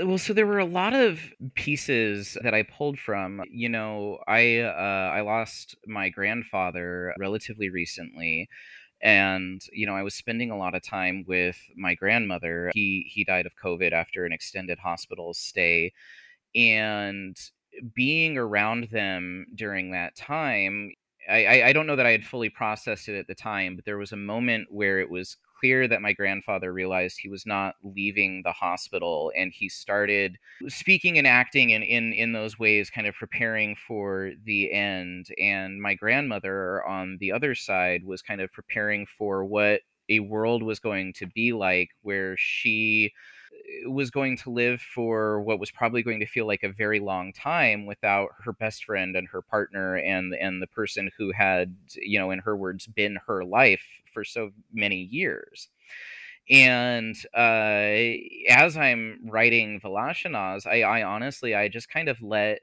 [0.03, 1.19] well so there were a lot of
[1.55, 8.47] pieces that i pulled from you know i uh, i lost my grandfather relatively recently
[9.01, 13.23] and you know i was spending a lot of time with my grandmother he he
[13.23, 15.91] died of covid after an extended hospital stay
[16.55, 17.35] and
[17.95, 20.91] being around them during that time
[21.29, 23.97] I, I don't know that I had fully processed it at the time, but there
[23.97, 28.43] was a moment where it was clear that my grandfather realized he was not leaving
[28.43, 33.15] the hospital and he started speaking and acting in, in, in those ways, kind of
[33.15, 35.27] preparing for the end.
[35.37, 40.63] And my grandmother on the other side was kind of preparing for what a world
[40.63, 43.11] was going to be like where she
[43.85, 47.33] was going to live for what was probably going to feel like a very long
[47.33, 52.19] time without her best friend and her partner and and the person who had you
[52.19, 55.69] know in her words been her life for so many years.
[56.49, 58.15] And uh,
[58.49, 62.59] as i'm writing Voloshynoz, I, I honestly i just kind of let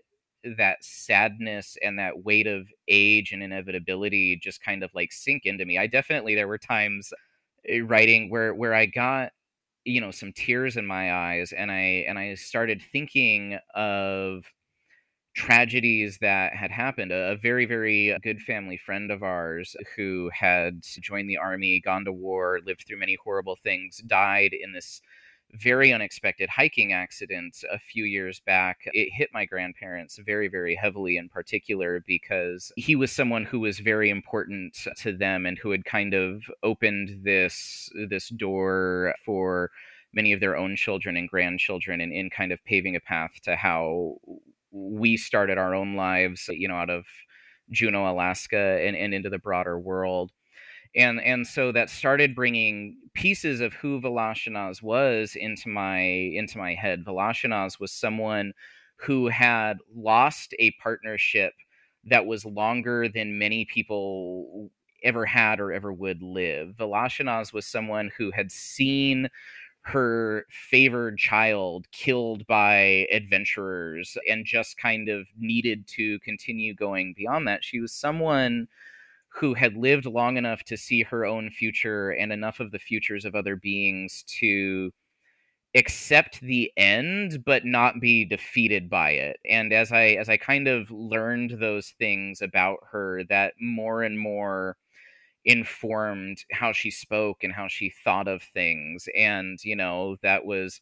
[0.57, 5.65] that sadness and that weight of age and inevitability just kind of like sink into
[5.65, 5.79] me.
[5.79, 7.13] I definitely there were times
[7.69, 9.33] eh, writing where where i got
[9.85, 14.45] you know some tears in my eyes and i and i started thinking of
[15.35, 17.11] tragedies that had happened.
[17.13, 22.05] A, very very uh, good family friend of ours who had joined the army gone
[22.05, 25.01] to war lived through many horrible things died in this
[25.53, 28.81] very unexpected hiking accident a few years back.
[28.87, 33.79] It hit my grandparents very, very heavily in particular because he was someone who was
[33.79, 39.71] very important to them and who had kind of opened this this door for
[40.13, 43.57] many of their own children and grandchildren and in kind of paving a path to
[43.57, 44.17] how
[44.71, 47.05] we started our own lives, you know, out of
[47.71, 50.33] Juneau, Alaska and, and into the broader world
[50.97, 56.75] and and so that started bringing pieces of who Voloshynoz was into my into my
[56.75, 57.05] head.
[57.05, 58.53] Voloshynoz was someone
[58.97, 61.53] who had lost a partnership
[62.05, 64.71] that was longer than many people
[65.03, 66.75] ever had or ever would live.
[66.79, 69.29] Voloshynoz was someone who had seen
[69.83, 77.47] her favored child killed by adventurers and just kind of needed to continue going beyond
[77.47, 77.63] that.
[77.63, 78.67] She was someone
[79.35, 83.25] who had lived long enough to see her own future and enough of the futures
[83.25, 84.93] of other beings to
[85.77, 89.39] accept the end but not be defeated by it.
[89.49, 94.19] And as i as i kind of learned those things about her that more and
[94.19, 94.77] more
[95.45, 99.09] informed how she spoke and how she thought of things.
[99.17, 100.81] And you know that was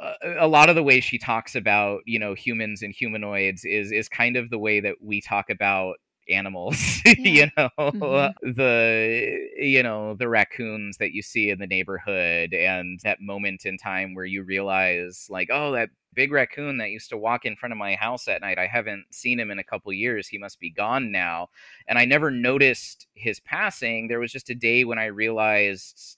[0.00, 3.90] uh, a lot of the way she talks about you know humans and humanoids is
[3.92, 5.96] is kind of the way that we talk about
[6.28, 7.14] animals yeah.
[7.18, 8.50] you know mm-hmm.
[8.52, 13.76] the you know the raccoons that you see in the neighborhood and that moment in
[13.76, 17.72] time where you realize like oh that big raccoon that used to walk in front
[17.72, 20.58] of my house at night i haven't seen him in a couple years he must
[20.58, 21.48] be gone now
[21.86, 26.16] and i never noticed his passing there was just a day when i realized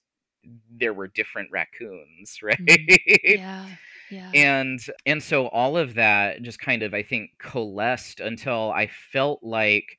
[0.71, 3.41] there were different raccoons right mm-hmm.
[3.41, 3.67] yeah
[4.11, 4.31] yeah.
[4.35, 9.43] And and so all of that just kind of I think coalesced until I felt
[9.43, 9.99] like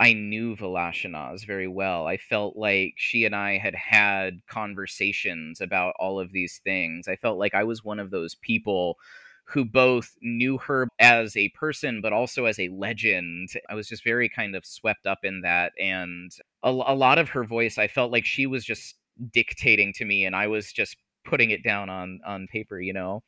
[0.00, 2.06] I knew Voloshynoz very well.
[2.06, 7.08] I felt like she and I had had conversations about all of these things.
[7.08, 8.96] I felt like I was one of those people
[9.44, 13.48] who both knew her as a person but also as a legend.
[13.68, 16.30] I was just very kind of swept up in that and
[16.62, 18.96] a, a lot of her voice I felt like she was just
[19.32, 23.22] dictating to me and I was just putting it down on on paper, you know.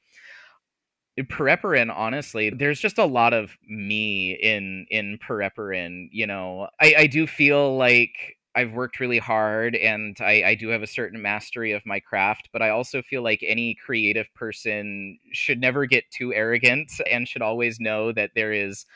[1.23, 6.09] Perepiran, honestly, there's just a lot of me in in Perepiran.
[6.13, 10.69] You know, I, I do feel like I've worked really hard and I, I do
[10.69, 15.19] have a certain mastery of my craft, but I also feel like any creative person
[15.33, 18.87] should never get too arrogant and should always know that there is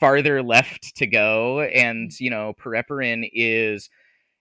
[0.00, 1.60] farther left to go.
[1.60, 2.24] And, mm-hmm.
[2.24, 3.90] you know, Perepiran is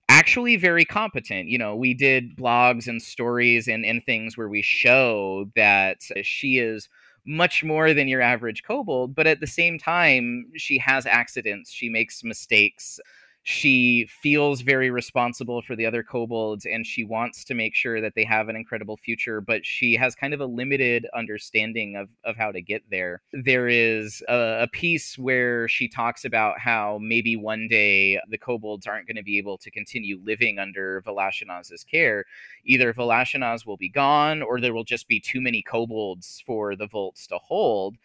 [0.07, 1.49] actually very competent.
[1.49, 6.59] You know, we did blogs and stories and, and things where we show that she
[6.59, 6.87] is
[7.29, 11.87] much more than your average kobold, but at the same time, she has accidents, she
[11.89, 12.99] makes mistakes
[13.43, 18.13] she feels very responsible for the other kobolds and she wants to make sure that
[18.15, 22.35] they have an incredible future but she has kind of a limited understanding of, of
[22.35, 23.21] how to get there.
[23.31, 28.87] There is a, a piece where she talks about how maybe one day the kobolds
[28.87, 32.25] aren't going to be able to continue living under Voloshynoz's care.
[32.65, 36.87] Either Voloshynoz will be gone or there will just be too many kobolds for the
[36.87, 37.97] vaults to hold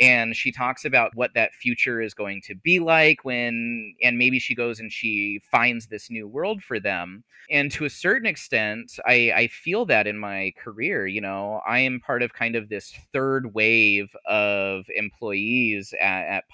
[0.00, 4.38] and she talks about what that future is going to be like when and maybe
[4.38, 7.22] she goes and she finds this new world for them.
[7.50, 11.80] And to a certain extent i i feel that in my career you know i
[11.80, 16.48] am part of kind of this third wave of employees at, at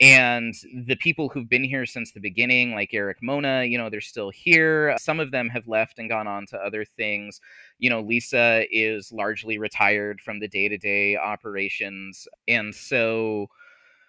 [0.00, 0.54] and
[0.86, 4.30] the people who've been here since the beginning like Erik Mona you know they're still
[4.30, 4.96] here.
[4.98, 7.40] Some of them have left and gone on to other things.
[7.78, 12.26] You know lisa is largely retired from the day-to-day operations.
[12.48, 13.48] And so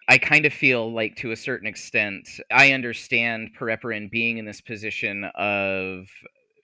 [0.10, 4.60] I kind of feel like, to a certain extent, I understand Perepiran being in this
[4.60, 6.08] position of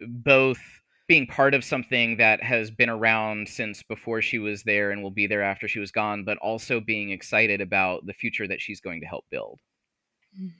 [0.02, 0.60] both
[1.08, 5.12] being part of something that has been around since before she was there and will
[5.12, 8.82] be there after she was gone, but also being excited about the future that she's
[8.82, 9.60] going to help build.
[10.40, 10.52] Mm.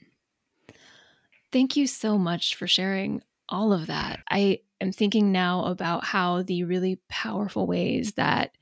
[1.52, 4.20] Thank you so much for sharing all of that.
[4.30, 8.52] I am thinking now about how the really powerful ways that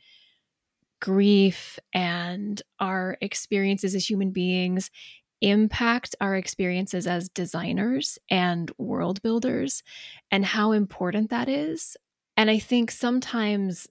[1.01, 4.91] grief and our experiences as human beings
[5.41, 9.82] impact our experiences as designers and world builders
[10.30, 11.97] and how important that is.
[12.37, 13.89] And I think sometimes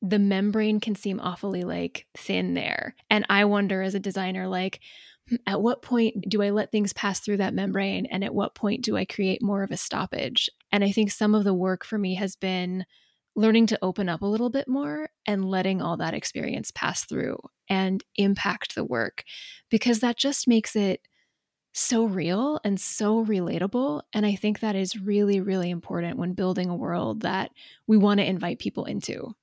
[0.00, 2.94] the membrane can seem awfully like thin there.
[3.08, 4.80] And I wonder as a designer, like,
[5.28, 8.06] hmm, at what point do I let things pass through that membrane?
[8.06, 10.50] And at what point do I create more of a stoppage?
[10.72, 12.84] And I think some of the work for me has been
[13.34, 17.38] learning to open up a little bit more and letting all that experience pass through
[17.72, 19.24] and impact the work
[19.70, 21.08] because that just makes it
[21.74, 24.02] so real and so relatable.
[24.12, 27.52] And I think that is really, really important when building a world that
[27.86, 29.34] we want to invite people into.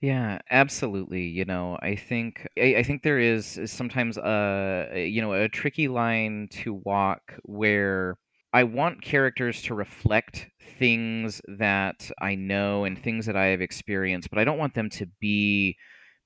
[0.00, 1.24] Yeah, absolutely.
[1.24, 5.48] You know, I think I, I think there is sometimes uh, a you know a
[5.48, 8.16] tricky line to walk where
[8.52, 14.30] I want characters to reflect things that I know and things that I have experienced,
[14.30, 15.76] but I don't want them to be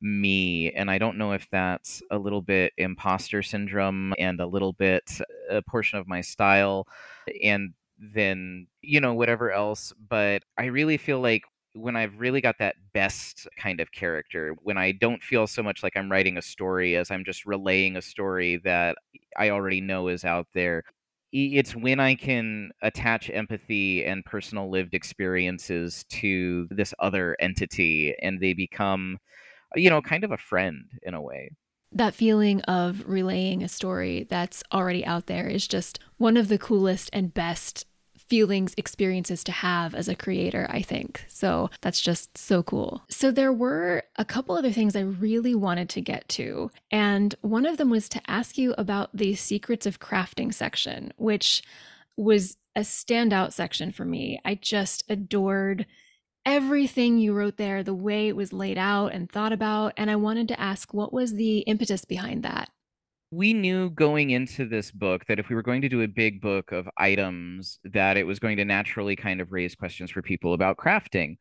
[0.03, 0.72] me.
[0.72, 5.20] And I don't know if that's a little bit imposter syndrome and a little bit
[5.50, 6.86] uh, a portion of my style
[7.42, 9.92] and then, you know, whatever else.
[10.09, 11.42] But I really feel like
[11.74, 15.82] when I've really got that best kind of character, when I don't feel so much
[15.82, 18.96] like I'm writing a story as I'm just relaying a story that
[19.38, 20.82] I already know is out there,
[21.32, 28.38] it's when I can attach empathy and personal lived experiences to this other entity and
[28.38, 29.18] they become,
[29.74, 31.50] you know, kind of a friend in a way.
[31.92, 36.58] That feeling of relaying a story that's already out there is just one of the
[36.58, 37.86] coolest and best
[38.32, 41.22] feelings, experiences to have as a creator, I think.
[41.28, 43.02] So that's just so cool.
[43.10, 46.70] So there were a couple other things I really wanted to get to.
[46.90, 51.62] And one of them was to ask you about the secrets of crafting section, which
[52.16, 54.40] was a standout section for me.
[54.46, 55.84] I just adored
[56.45, 59.95] everything you wrote there, the way it was laid out and thought about.
[59.97, 62.70] And I wanted to ask what was the impetus behind that?
[63.32, 66.43] we knew going into this book that if we were going to do a big
[66.43, 70.53] book of items that it was going to naturally kind of raise questions for people
[70.53, 71.36] about crafting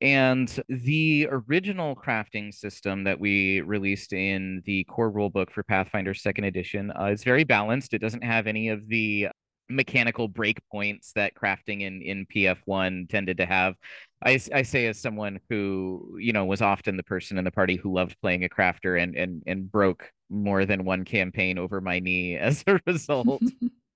[0.00, 6.44] and the original crafting system that we released in the core rulebook for pathfinder second
[6.44, 9.28] edition uh, is very balanced it doesn't have any of the
[9.68, 13.74] mechanical breakpoints that crafting in in pf1 tended to have
[14.22, 17.76] I, I say as someone who you know was often the person in the party
[17.76, 21.98] who loved playing a crafter and and and broke more than one campaign over my
[22.00, 23.42] knee as a result.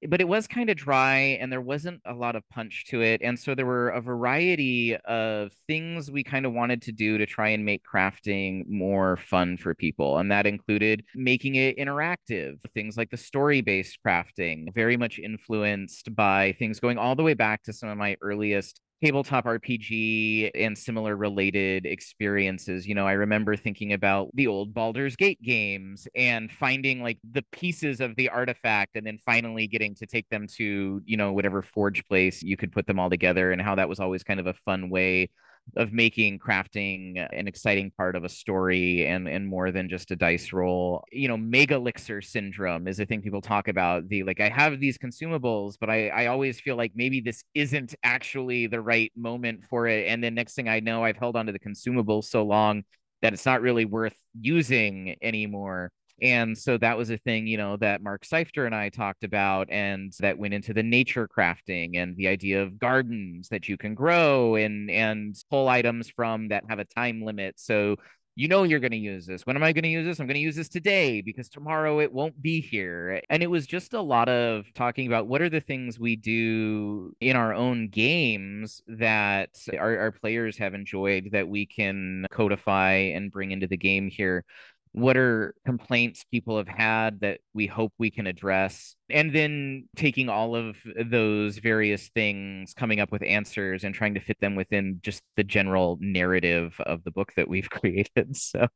[0.06, 3.20] but it was kind of dry and there wasn't a lot of punch to it.
[3.22, 7.26] And so there were a variety of things we kind of wanted to do to
[7.26, 10.18] try and make crafting more fun for people.
[10.18, 16.14] And that included making it interactive, things like the story based crafting, very much influenced
[16.14, 20.76] by things going all the way back to some of my earliest tabletop RPG and
[20.76, 22.86] similar related experiences.
[22.86, 27.44] You know, I remember thinking about the old Baldur's Gate games and finding like the
[27.52, 31.62] pieces of the artifact and then finally getting to take them to, you know, whatever
[31.62, 34.46] forge place you could put them all together and how that was always kind of
[34.46, 35.30] a fun way
[35.76, 40.16] of making crafting an exciting part of a story and and more than just a
[40.16, 41.04] dice roll.
[41.12, 44.98] You know Megalixir syndrome is a thing people talk about the like i have these
[44.98, 49.86] consumables but i i always feel like maybe this isn't actually the right moment for
[49.86, 50.08] it.
[50.08, 52.84] And then next thing i know i've held onto the consumables so long
[53.22, 55.90] that it's not really worth using anymore
[56.20, 59.70] and so that was a thing, you know, that Mark Seifter and I talked about,
[59.70, 63.94] and that went into the nature crafting and the idea of gardens that you can
[63.94, 67.60] grow and and pull items from that have a time limit.
[67.60, 67.96] So
[68.38, 69.44] you know you're going to use this.
[69.46, 70.20] When am I going to use this?
[70.20, 73.20] I'm going to use this today because tomorrow it won't be here.
[73.28, 77.12] And it was just a lot of talking about what are the things we do
[77.20, 83.32] in our own games that our, our players have enjoyed that we can codify and
[83.32, 84.44] bring into the game here
[84.92, 88.94] what are complaints people have had that we hope we can address?
[89.10, 94.20] And then taking all of those various things coming up with answers and trying to
[94.20, 98.68] fit them within just the general narrative of the book that we've created so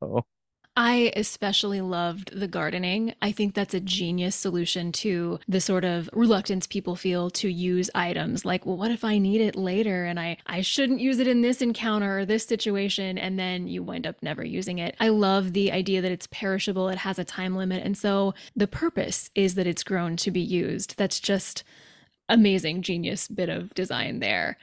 [0.75, 3.15] I especially loved the gardening.
[3.21, 7.91] I think that's a genius solution to the sort of reluctance people feel to use
[7.95, 11.29] items like, well, what if I need it later and I, I shouldn't use it
[11.29, 14.97] in this encounter or this situation and then you wind up never using it.
[14.99, 17.83] I love the idea that it's perishable, it has a time limit.
[17.85, 20.97] And so the purpose is that it's grown to be used.
[20.97, 21.65] That's just
[22.31, 24.57] amazing genius bit of design there.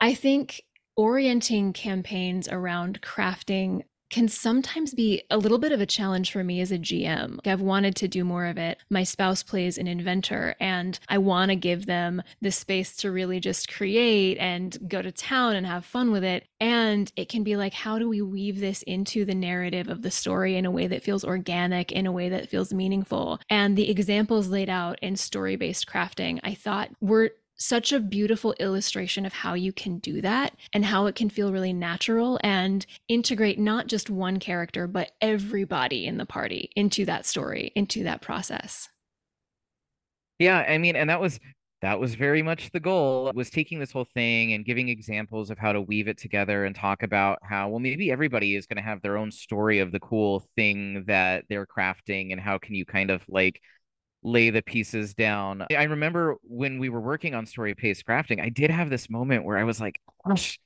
[0.00, 0.62] I think
[0.96, 6.60] orienting campaigns around crafting can sometimes be a little bit of a challenge for me
[6.60, 7.40] as a GM.
[7.46, 8.78] I've wanted to do more of it.
[8.90, 13.40] My spouse plays an inventor, and I want to give them the space to really
[13.40, 16.44] just create and go to town and have fun with it.
[16.60, 20.10] And it can be like, how do we weave this into the narrative of the
[20.10, 23.40] story in a way that feels organic, in a way that feels meaningful?
[23.48, 27.32] And the examples laid out in story based crafting, I thought were
[27.62, 31.52] such a beautiful illustration of how you can do that and how it can feel
[31.52, 37.26] really natural and integrate not just one character, but everybody in the party into that
[37.26, 38.88] story, into that process.
[40.38, 41.38] Yeah, I mean, and that was
[41.82, 45.58] that was very much the goal was taking this whole thing and giving examples of
[45.58, 48.82] how to weave it together and talk about how well maybe everybody is going to
[48.82, 52.86] have their own story of the cool thing that they're crafting and how can you
[52.86, 53.60] kind of like
[54.22, 55.66] lay the pieces down.
[55.76, 59.44] I remember when we were working on story based crafting, I did have this moment
[59.44, 60.58] where I was like, gosh,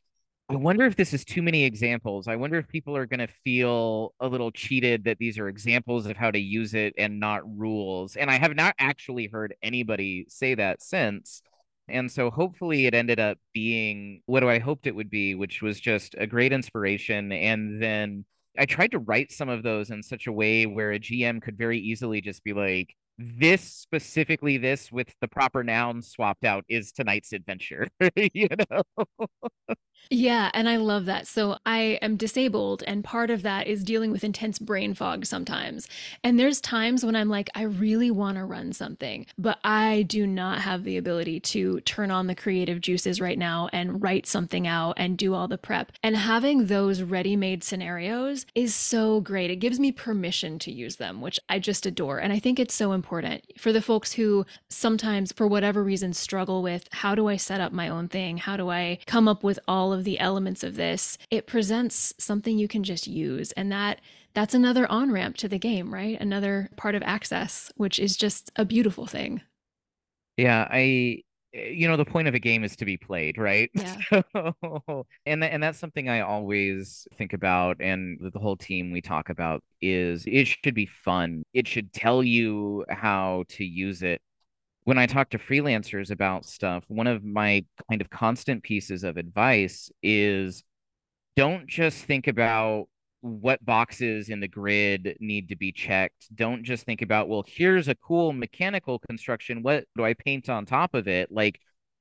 [0.49, 2.29] I wonder if this is too many examples.
[2.29, 6.07] I wonder if people are going to feel a little cheated that these are examples
[6.07, 8.15] of how to use it and not rules.
[8.15, 11.43] And I have not actually heard anybody say that since.
[11.89, 15.81] And so hopefully it ended up being what I hoped it would be, which was
[15.81, 17.33] just a great inspiration.
[17.33, 18.25] And then
[18.57, 21.59] I tried to write some of those in such a way where a GM could
[21.59, 26.93] very easily just be like, this specifically this with the proper noun swapped out is
[26.93, 27.89] tonight's adventure
[28.35, 28.83] you know
[30.11, 31.27] yeah, and I love that.
[31.27, 35.89] So I am disabled, and part of that is dealing with intense brain fog sometimes.
[36.23, 40.27] And there's times when I'm like, I really want to run something, but I do
[40.27, 44.67] not have the ability to turn on the creative juices right now and write something
[44.67, 45.91] out and do all the prep.
[46.05, 49.51] And having those ready made scenarios is so great.
[49.51, 52.19] It gives me permission to use them, which I just adore.
[52.19, 56.63] And I think it's so important for the folks who sometimes, for whatever reason, struggle
[56.63, 58.39] with how do I set up my own thing?
[58.39, 62.59] How do I come up with all of the elements of this, it presents something
[62.59, 63.53] you can just use.
[63.53, 64.01] And that
[64.35, 66.21] that's another on ramp to the game, right?
[66.21, 69.41] Another part of access, which is just a beautiful thing.
[70.37, 71.23] Yeah, I
[71.55, 73.71] Eh, you know the point of a game is to be played right?
[73.75, 74.23] Yeah.
[74.33, 79.29] So, and and that's something i always think about and the whole team we talk
[79.29, 81.45] about is it should be fun.
[81.53, 84.21] It should tell you how to use it.
[84.85, 89.17] When I talk to freelancers about stuff, one of my kind of constant pieces of
[89.17, 90.65] advice is
[91.37, 92.89] don't just think about
[93.21, 96.35] what boxes in the grid need to be checked.
[96.35, 99.63] Don't just think about, well, here's a cool mechanical construction.
[99.63, 101.33] What do I paint on top of it?
[101.33, 101.61] Like,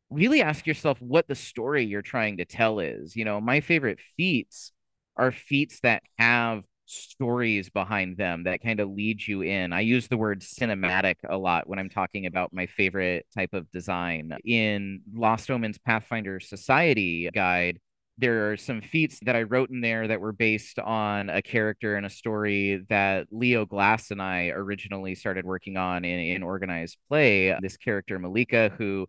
[0.09, 3.15] really ask yourself what the story you're trying to tell is.
[3.15, 4.71] You know, my favorite feats
[5.17, 9.73] are feats that have stories behind them that kind of lead you in.
[9.73, 13.71] I use the word cinematic a lot when I'm talking about my favorite type of
[13.71, 14.37] design.
[14.45, 17.79] In Lost Omens Pathfinder Society guide,
[18.17, 21.95] there are some feats that I wrote in there that were based on a character
[21.95, 26.97] and a story that Leo Glass and I originally started working on in, in organized
[27.09, 27.55] play.
[27.61, 29.07] This character, Malika, who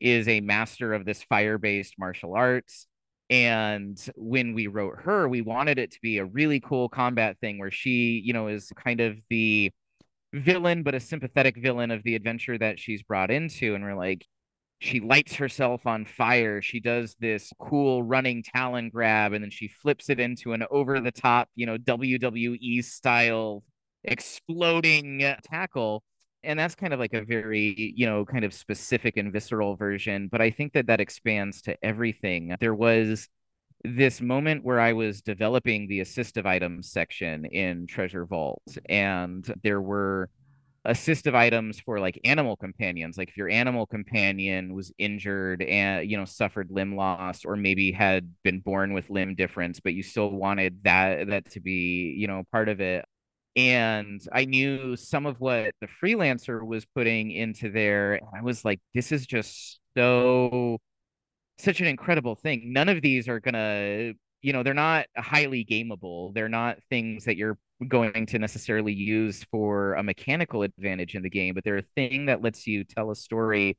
[0.00, 2.86] is a master of this fire based martial arts
[3.30, 7.58] and when we wrote her, we wanted it to be a really cool combat thing
[7.58, 9.70] where she, you know, is kind of the
[10.32, 13.74] villain, but a sympathetic villain of the adventure that she's brought into.
[13.74, 14.24] And we're like,
[14.78, 16.62] she lights herself on fire.
[16.62, 21.00] She does this cool running talon grab, and then she flips it into an over
[21.00, 23.64] the top, you know, WWE style
[24.04, 26.02] exploding tackle
[26.44, 30.28] and that's kind of like a very you know kind of specific and visceral version
[30.30, 33.28] but i think that that expands to everything there was
[33.84, 39.80] this moment where i was developing the assistive items section in treasure vault and there
[39.80, 40.30] were
[40.86, 46.16] assistive items for like animal companions like if your animal companion was injured and you
[46.16, 50.30] know suffered limb loss or maybe had been born with limb difference but you still
[50.30, 53.04] wanted that that to be you know part of it
[53.56, 58.14] and I knew some of what the freelancer was putting into there.
[58.14, 60.78] And I was like, this is just so
[61.58, 62.72] such an incredible thing.
[62.72, 66.32] None of these are gonna, you know, they're not highly gameable.
[66.34, 71.30] They're not things that you're going to necessarily use for a mechanical advantage in the
[71.30, 73.76] game, but they're a thing that lets you tell a story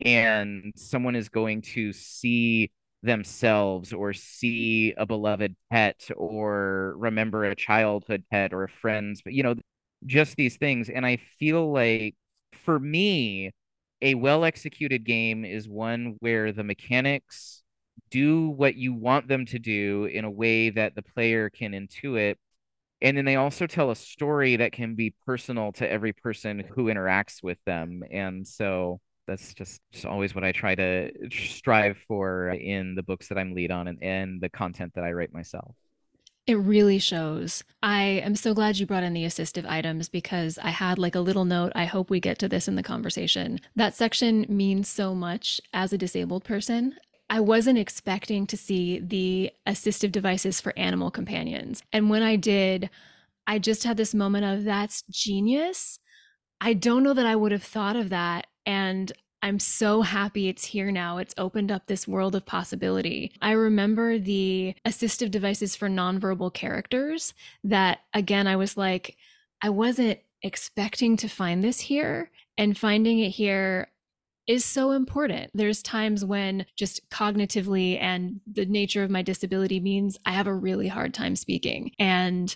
[0.00, 2.70] and someone is going to see
[3.02, 9.34] themselves or see a beloved pet or remember a childhood pet or a friends but
[9.34, 9.54] you know
[10.06, 12.14] just these things and i feel like
[12.64, 13.50] for me
[14.00, 17.63] a well executed game is one where the mechanics
[18.14, 22.36] do what you want them to do in a way that the player can intuit
[23.02, 26.84] and then they also tell a story that can be personal to every person who
[26.84, 32.50] interacts with them and so that's just, just always what I try to strive for
[32.50, 35.74] in the books that I'm lead on and, and the content that I write myself.
[36.46, 37.64] It really shows.
[37.82, 41.20] I am so glad you brought in the assistive items because I had like a
[41.20, 41.72] little note.
[41.74, 43.60] I hope we get to this in the conversation.
[43.74, 46.96] That section means so much as a disabled person.
[47.30, 51.82] I wasn't expecting to see the assistive devices for animal companions.
[51.92, 52.90] And when I did,
[53.46, 55.98] I just had this moment of that's genius.
[56.60, 59.12] I don't know that I would have thought of that and
[59.42, 61.18] I'm so happy it's here now.
[61.18, 63.30] It's opened up this world of possibility.
[63.42, 69.18] I remember the assistive devices for nonverbal characters that, again, I was like,
[69.60, 72.30] I wasn't expecting to find this here.
[72.56, 73.88] And finding it here
[74.46, 75.50] is so important.
[75.54, 80.54] There's times when just cognitively and the nature of my disability means I have a
[80.54, 81.92] really hard time speaking.
[81.98, 82.54] And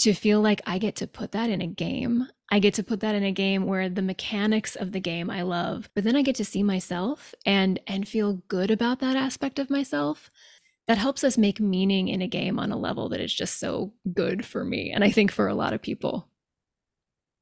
[0.00, 2.26] to feel like I get to put that in a game.
[2.50, 5.42] I get to put that in a game where the mechanics of the game I
[5.42, 9.58] love, but then I get to see myself and and feel good about that aspect
[9.58, 10.30] of myself.
[10.86, 13.94] That helps us make meaning in a game on a level that is just so
[14.12, 16.28] good for me and I think for a lot of people.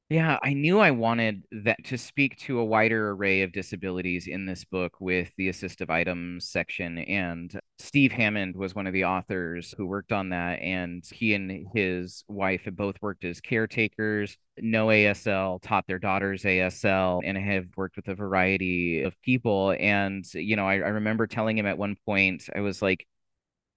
[0.09, 4.45] Yeah, I knew I wanted that to speak to a wider array of disabilities in
[4.45, 6.99] this book with the assistive items section.
[6.99, 10.59] And Steve Hammond was one of the authors who worked on that.
[10.61, 16.43] And he and his wife have both worked as caretakers, know ASL, taught their daughters
[16.43, 19.75] ASL, and have worked with a variety of people.
[19.79, 23.07] And, you know, I, I remember telling him at one point, I was like,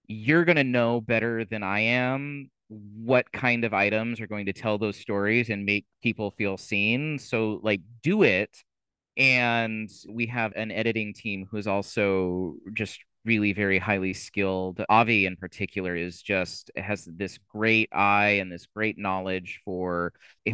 [0.09, 4.53] you're going to know better than I am what kind of items are going to
[4.53, 7.19] tell those stories and make people feel seen.
[7.19, 8.63] So, like, do it.
[9.17, 14.83] And we have an editing team who's also just really very highly skilled.
[14.89, 20.13] Avi in particular is just has this great eye and this great knowledge for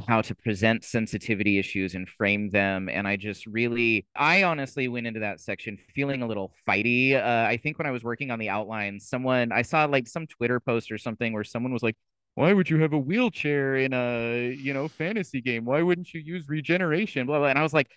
[0.09, 2.89] how to present sensitivity issues and frame them.
[2.89, 7.15] And I just really, I honestly went into that section feeling a little fighty.
[7.15, 10.27] Uh, I think when I was working on the outline, someone I saw like some
[10.27, 11.97] Twitter post or something where someone was like,
[12.35, 16.21] why would you have a wheelchair in a you know fantasy game why wouldn't you
[16.21, 17.91] use regeneration blah blah and i was like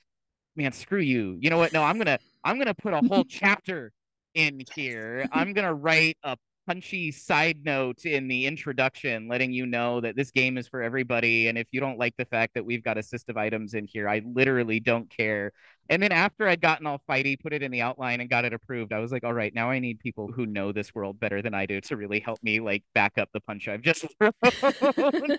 [0.55, 3.91] man screw you you know what no i'm gonna i'm gonna put a whole chapter
[4.36, 5.27] in here.
[5.31, 10.15] I'm going to write a punchy side note in the introduction letting you know that
[10.15, 12.97] this game is for everybody and if you don't like the fact that we've got
[12.97, 15.51] assistive items in here i literally don't care
[15.89, 18.53] and then after i'd gotten all fighty put it in the outline and got it
[18.53, 21.41] approved i was like all right now i need people who know this world better
[21.41, 24.31] than i do to really help me like back up the punch i've just thrown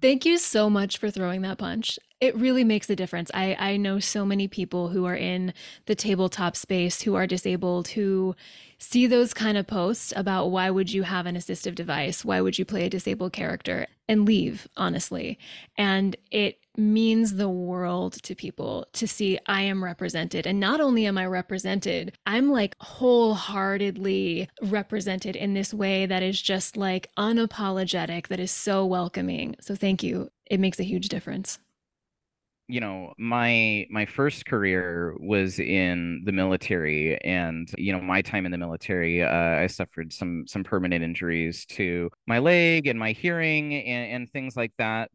[0.00, 1.98] Thank you so much for throwing that punch.
[2.20, 3.30] It really makes a difference.
[3.32, 5.54] I, I know so many people who are in
[5.86, 8.36] the tabletop space who are disabled who
[8.78, 12.24] see those kind of posts about why would you have an assistive device?
[12.24, 15.38] Why would you play a disabled character and leave, honestly.
[15.78, 20.48] And it means the world to people to see I am represented.
[20.48, 26.42] And not only am I represented, I'm like wholeheartedly represented in this way that is
[26.42, 29.54] just like unapologetic, that is so welcoming.
[29.60, 30.30] So thank you.
[30.46, 31.58] It makes a huge difference
[32.70, 38.46] you know my my first career was in the military and you know my time
[38.46, 43.12] in the military uh, i suffered some some permanent injuries to my leg and my
[43.12, 45.10] hearing and, and things like that.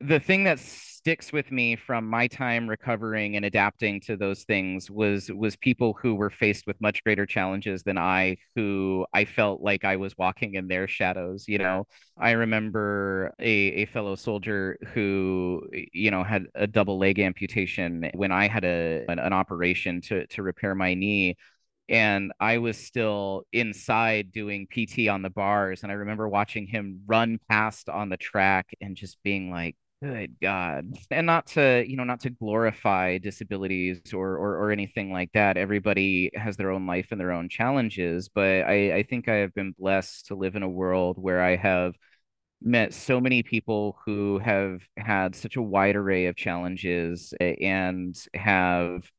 [0.00, 0.58] The thing that
[1.02, 5.94] sticks with me from my time recovering and adapting to those things was was people
[6.00, 10.16] who were faced with much greater challenges than I who I felt like I was
[10.16, 16.22] walking in their shadows you know I remember a a fellow soldier who you know
[16.22, 20.76] had a double leg amputation when I had a an, an operation to to repair
[20.76, 21.36] my knee
[21.88, 25.82] and I was still inside doing PT on the bars.
[25.82, 30.36] And I remember watching him run past on the track and just being like, Good
[30.42, 30.96] God.
[31.12, 35.56] And not to, you know, not to glorify disabilities or, or or anything like that.
[35.56, 39.54] Everybody has their own life and their own challenges, but I, I think I have
[39.54, 41.94] been blessed to live in a world where I have
[42.62, 49.10] met so many people who have had such a wide array of challenges and have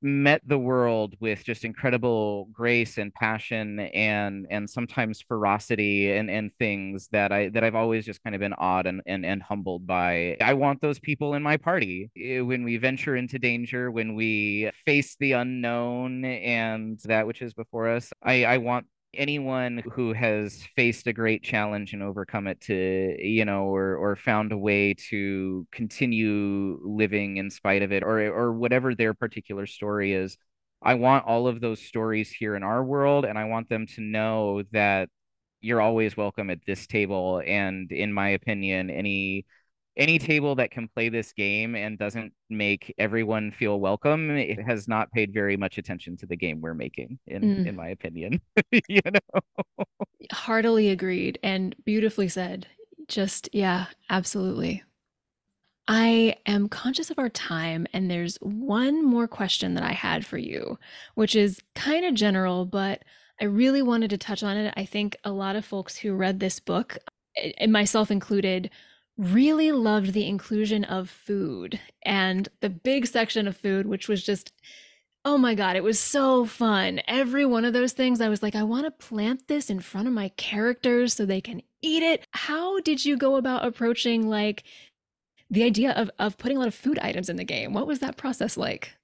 [0.00, 6.52] met the world with just incredible grace and passion and and sometimes ferocity and and
[6.58, 9.86] things that I that I've always just kind of been awed and and, and humbled
[9.86, 10.36] by.
[10.40, 14.70] I want those people in my party eh, when we venture into danger, when we
[14.84, 18.12] face the unknown and that which is before us.
[18.22, 18.86] I I want
[19.18, 24.16] anyone who has faced a great challenge and overcome it to you know or or
[24.16, 29.66] found a way to continue living in spite of it or or whatever their particular
[29.66, 30.38] story is
[30.82, 34.00] i want all of those stories here in our world and i want them to
[34.00, 35.08] know that
[35.60, 39.44] you're always welcome at this table and in my opinion any
[39.98, 44.88] any table that can play this game and doesn't make everyone feel welcome it has
[44.88, 47.66] not paid very much attention to the game we're making in mm.
[47.66, 48.40] in my opinion
[48.88, 49.84] you know
[50.32, 52.66] heartily agreed and beautifully said
[53.08, 54.82] just yeah absolutely
[55.90, 60.36] I am conscious of our time, and there's one more question that I had for
[60.36, 60.78] you,
[61.14, 63.04] which is kind of general, but
[63.40, 64.74] I really wanted to touch on it.
[64.76, 66.98] I think a lot of folks who read this book,
[67.56, 68.68] and myself included,
[69.18, 74.52] really loved the inclusion of food and the big section of food, which was just,
[75.24, 77.00] oh my God, it was so fun.
[77.08, 80.06] Every one of those things, I was like, I want to plant this in front
[80.06, 82.26] of my characters so they can eat it.
[82.30, 84.62] How did you go about approaching like
[85.50, 87.72] the idea of, of putting a lot of food items in the game?
[87.72, 88.94] What was that process like?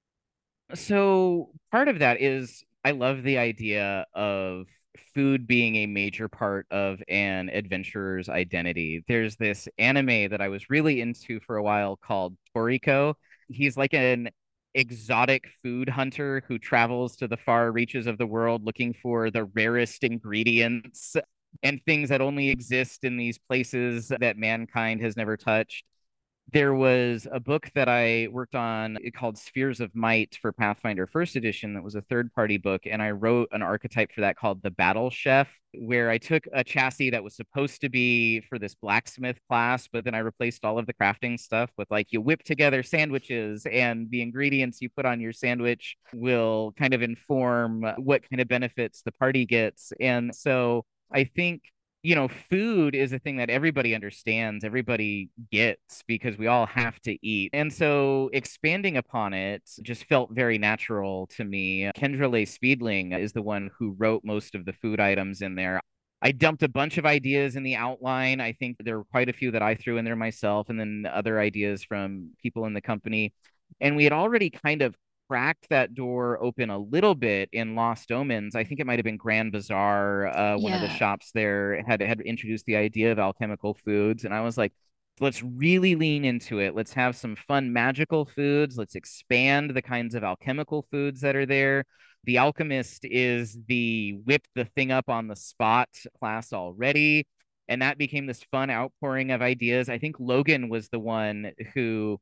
[0.75, 4.67] So part of that is I love the idea of
[5.15, 9.05] food being a major part of an adventurer's identity.
[9.09, 13.15] There's this anime that I was really into for a while called Toriko.
[13.49, 14.31] He's like an
[14.75, 19.45] exotic food hunter who travels to the far reaches of the world looking for the
[19.45, 21.17] rarest ingredients
[21.63, 25.85] and things that only exist in these places that mankind has never touched
[26.53, 31.37] there was a book that I worked on called Spheres of Might for Pathfinder First
[31.37, 32.83] Edition that was a third party book.
[32.87, 36.63] And I wrote an archetype for that called the Battle Chef, where I took a
[36.63, 40.79] chassis that was supposed to be for this blacksmith class, but then I replaced all
[40.79, 45.07] of the crafting stuff with like you whip together sandwiches and the ingredients you put
[45.07, 49.93] on your sandwich will kind of inform what kind of benefits the party gets.
[49.99, 51.63] And so I think
[52.05, 57.01] you know, food is a thing that everybody understands, everybody gets because we all have
[57.01, 57.49] to eat.
[57.55, 61.91] And so expanding upon it just felt very natural to me.
[61.97, 65.81] Kendra Leigh Speedling is the one who wrote most of the food items in there.
[66.21, 68.39] I dumped a bunch of ideas in the outline.
[68.39, 71.07] I think there were quite a few that I threw in there myself, and then
[71.11, 73.33] other ideas from people in the company.
[73.81, 74.95] And we had already kind of
[75.29, 78.55] cracked that door open a little bit in Lost Omens.
[78.55, 80.83] I think it might have been Grand Bazaar, uh, one yeah.
[80.83, 84.59] of the shops there had had introduced the idea of alchemical foods, and I was
[84.59, 84.73] like,
[85.21, 86.75] let's really lean into it.
[86.75, 88.77] Let's have some fun magical foods.
[88.77, 91.85] Let's expand the kinds of alchemical foods that are there.
[92.25, 97.27] The alchemist is the whip the thing up on the spot class already.
[97.69, 99.89] And that became this fun outpouring of ideas.
[99.89, 102.21] I think Logan was the one who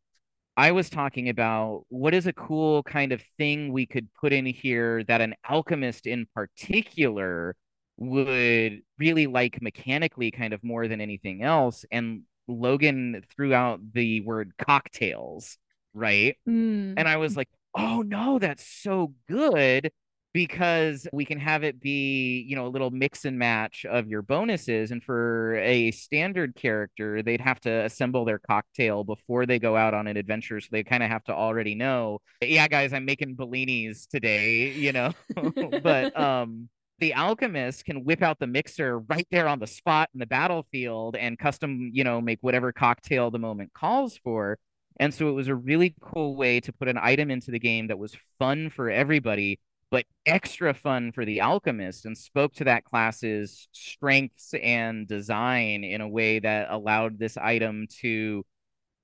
[0.56, 4.44] I was talking about what is a cool kind of thing we could put in
[4.44, 7.56] here that an alchemist in particular
[7.96, 11.84] would really like mechanically kind of more than anything else.
[11.90, 15.56] And Logan threw out the word cocktails,
[15.94, 16.36] right?
[16.48, 16.94] Mm.
[16.96, 19.90] And I was like, oh no, that's so good
[20.32, 24.22] because we can have it be, you know, a little mix and match of your
[24.22, 24.90] bonuses.
[24.90, 29.92] And for a standard character, they'd have to assemble their cocktail before they go out
[29.92, 30.60] on an adventure.
[30.60, 34.92] So they kind of have to already know, yeah, guys, I'm making Bellinis today, you
[34.92, 35.12] know.
[35.82, 36.68] but um
[36.98, 41.16] the alchemist can whip out the mixer right there on the spot in the battlefield
[41.16, 44.56] and custom, you know, make whatever cocktail the moment calls for.
[45.00, 47.88] And so it was a really cool way to put an item into the game
[47.88, 49.58] that was fun for everybody
[49.92, 56.00] but extra fun for the alchemist and spoke to that class's strengths and design in
[56.00, 58.42] a way that allowed this item to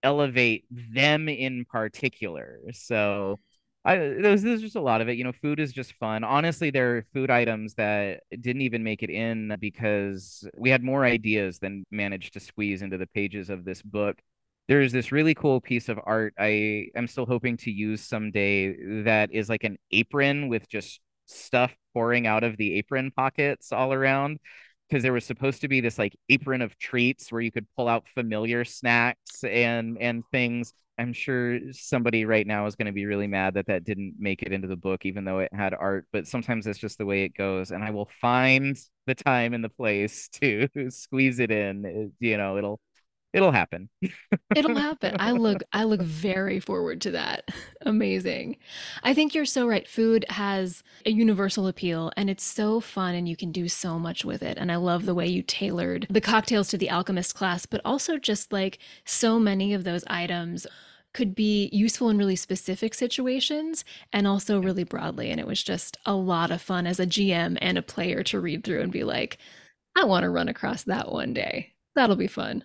[0.02, 2.58] elevate them in particular.
[2.72, 3.38] So
[3.84, 5.18] I there's, there's just a lot of it.
[5.18, 6.24] You know, food is just fun.
[6.24, 11.04] Honestly, there are food items that didn't even make it in because we had more
[11.04, 14.18] ideas than managed to squeeze into the pages of this book
[14.68, 19.32] there's this really cool piece of art I am still hoping to use someday that
[19.32, 24.38] is like an apron with just stuff pouring out of the apron pockets all around
[24.88, 27.88] because there was supposed to be this like apron of treats where you could pull
[27.88, 30.72] out familiar snacks and and things.
[30.98, 34.42] I'm sure somebody right now is going to be really mad that that didn't make
[34.42, 37.22] it into the book even though it had art but sometimes that's just the way
[37.22, 42.12] it goes and i will find the time and the place to squeeze it in
[42.18, 42.80] you know it'll
[43.38, 43.88] it'll happen.
[44.54, 45.16] It'll happen.
[45.18, 47.48] I look I look very forward to that.
[47.82, 48.56] Amazing.
[49.02, 49.88] I think you're so right.
[49.88, 54.24] Food has a universal appeal and it's so fun and you can do so much
[54.24, 54.58] with it.
[54.58, 58.18] And I love the way you tailored the cocktails to the alchemist class, but also
[58.18, 60.66] just like so many of those items
[61.14, 65.30] could be useful in really specific situations and also really broadly.
[65.30, 68.40] And it was just a lot of fun as a GM and a player to
[68.40, 69.38] read through and be like,
[69.96, 71.72] I want to run across that one day.
[71.94, 72.64] That'll be fun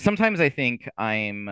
[0.00, 1.50] sometimes I think I'm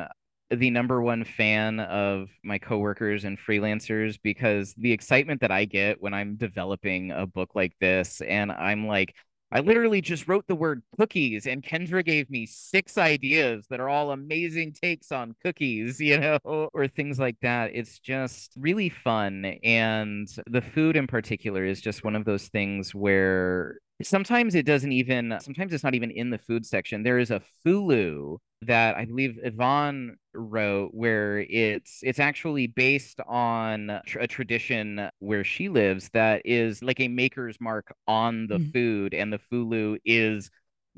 [0.50, 6.00] the number one fan of my coworkers and freelancers because the excitement that I get
[6.00, 9.14] when I'm developing a book like this and I'm like
[9.50, 13.88] I literally just wrote the word cookies and Kendra gave me six ideas that are
[13.88, 17.70] all amazing takes on cookies, you know, or things like that.
[17.74, 22.94] It's just really fun and the food in particular is just one of those things
[22.94, 27.02] where sometimes it doesn't even sometimes it's not even in the food section.
[27.02, 33.88] There is a fulu that i believe yvonne wrote where it's it's actually based on
[34.18, 38.72] a tradition where she lives that is like a maker's mark on the mm.
[38.72, 40.50] food and the fulu is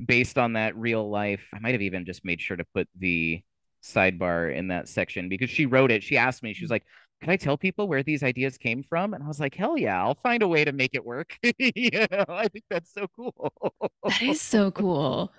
[0.05, 1.41] based on that real life.
[1.53, 3.41] I might have even just made sure to put the
[3.83, 6.03] sidebar in that section because she wrote it.
[6.03, 6.85] She asked me she was like
[7.21, 9.13] can I tell people where these ideas came from?
[9.13, 11.37] And I was like, hell yeah, I'll find a way to make it work.
[11.59, 13.53] you know, I think that's so cool.
[14.03, 15.31] that is so cool.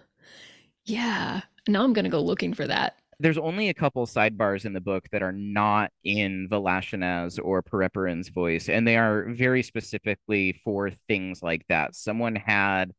[0.85, 1.41] Yeah.
[1.69, 2.97] Now I'm going to go looking for that.
[3.19, 8.29] There's only a couple sidebars in the book that are not in Voloshynoz or Perepiran's
[8.31, 11.95] voice, and they are very specifically for things like that.
[11.95, 12.93] Someone had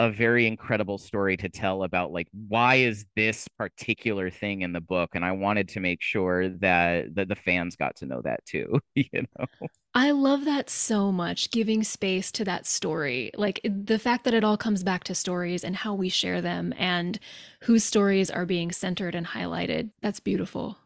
[0.00, 4.80] a very incredible story to tell about like why is this particular thing in the
[4.80, 5.10] book?
[5.12, 8.80] And i wanted to make sure that that the fans got to know that too
[8.94, 9.68] you know?
[9.94, 14.42] I love that so much giving space to that story like the fact that it
[14.42, 17.18] all comes back to stories and how we share them and
[17.60, 19.90] whose stories are being centered and highlighted.
[20.00, 20.78] That's beautiful.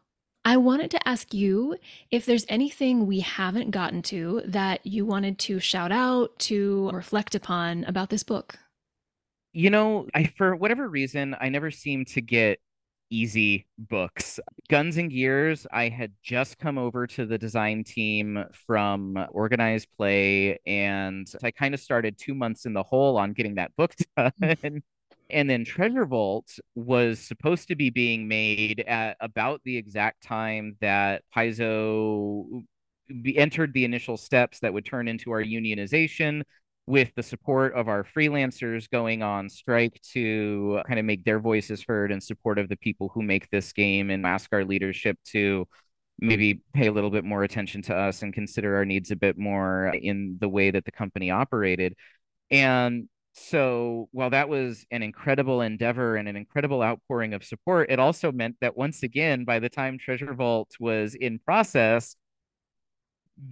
[0.43, 1.77] I wanted to ask you
[2.11, 7.33] if there's anything we haven't gotten to that you wanted to shout out, to reflect
[7.33, 8.59] upon about this book
[9.55, 12.59] you know, I for whatever reason, I never seem to get
[13.09, 14.37] easy books.
[14.69, 20.59] Guns and Gears, I had just come over to the design team from Organized Play,
[20.65, 24.83] and I kind of started two months in the hole on getting that book done.
[25.29, 30.75] and then Treasure Vault was supposed to be being made at about the exact time
[30.81, 32.65] that Paizo
[33.37, 36.43] entered the initial steps that would turn into our unionization
[36.87, 41.83] with the support of our freelancers going on strike to kind of make their voices
[41.87, 45.67] heard in support of the people who make this game and ask our leadership to
[46.19, 49.37] maybe pay a little bit more attention to us and consider our needs a bit
[49.37, 51.95] more in the way that the company operated.
[52.51, 57.99] And so while that was an incredible endeavor and an incredible outpouring of support, it
[57.99, 62.15] also meant that once again, by the time Treasure Vault was in process,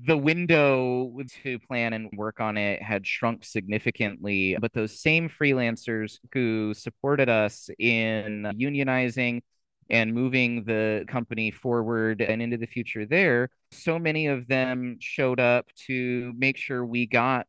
[0.06, 1.12] the window
[1.44, 7.30] to plan and work on it had shrunk significantly, but those same freelancers who supported
[7.30, 9.42] us in unionizing
[9.90, 15.40] and moving the company forward and into the future there, so many of them showed
[15.40, 17.48] up to make sure we got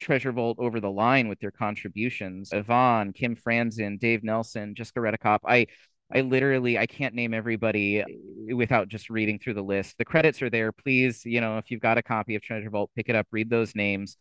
[0.00, 2.50] Treasure Vault over the line with their contributions.
[2.52, 5.40] Yvonne, Kim Frandsen, Dave Nelson, Jessica Redekop.
[5.46, 5.66] I
[6.14, 9.98] I literally I can't name everybody uh, without just reading through the list.
[9.98, 10.70] The credits are there.
[10.70, 13.50] Please, you know, if you've got a copy of Treasure Vault, pick it up, read
[13.50, 14.16] those names.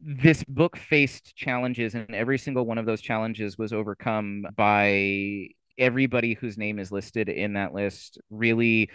[0.00, 6.34] This book faced challenges, and every single one of those challenges was overcome by everybody
[6.34, 8.18] whose name is listed in that list.
[8.30, 8.90] Really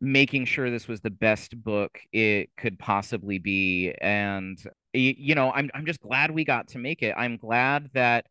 [0.00, 4.62] making sure this was the best book it could possibly be, and
[4.92, 7.14] you know, I'm I'm just glad we got to make it.
[7.16, 8.26] I'm glad that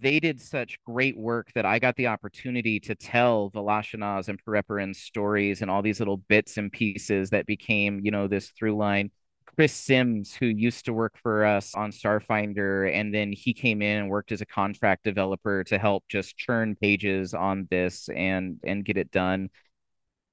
[0.00, 4.98] they did such great work that I got the opportunity to tell Voloshynoz and Perepiran's
[4.98, 9.10] stories and all these little bits and pieces that became, you know, this through line.
[9.54, 13.98] Chris Sims, who used to work for us on Starfinder, and then he came in
[13.98, 18.84] and worked as a contract developer to help just churn pages on this and and
[18.84, 19.50] get it done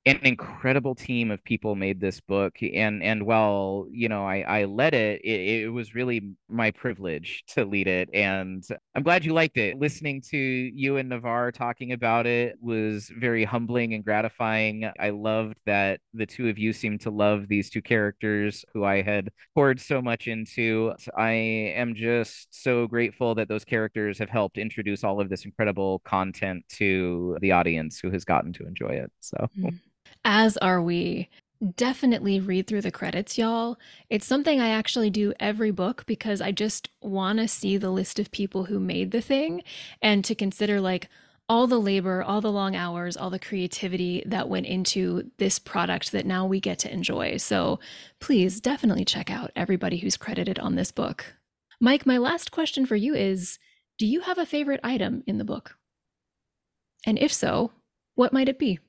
[0.09, 4.65] an incredible team of people made this book and and while you know i i
[4.65, 9.33] led it, it, it was really my privilege to lead it and i'm glad you
[9.33, 9.77] liked it.
[9.77, 14.89] Listening to you and navarre talking about it was very humbling and gratifying.
[14.99, 19.01] I loved that the two of you seemed to love these two characters who i
[19.01, 20.93] had poured so much into.
[21.15, 25.99] I am just so grateful that those characters have helped introduce all of this incredible
[25.99, 29.37] content to the audience who has gotten to enjoy it so.
[29.57, 29.75] Mm-hmm.
[30.23, 31.29] As are we.
[31.75, 33.77] Definitely read through the credits, y'all.
[34.09, 38.17] It's something I actually do every book because I just want to see the list
[38.17, 39.63] of people who made the thing
[40.01, 41.09] and to consider, like,
[41.49, 46.11] all the labor, all the long hours, all the creativity that went into this product
[46.11, 47.37] that now we get to enjoy.
[47.37, 47.79] So
[48.19, 51.33] please definitely check out everybody who's credited on this book.
[51.81, 53.57] Mike, my last question for you is
[53.97, 55.75] Do you have a favorite item in the book?
[57.05, 57.71] And if so,
[58.15, 58.79] what might it be?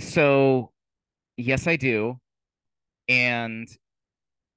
[0.00, 0.72] So,
[1.36, 2.18] yes, I do.
[3.08, 3.68] And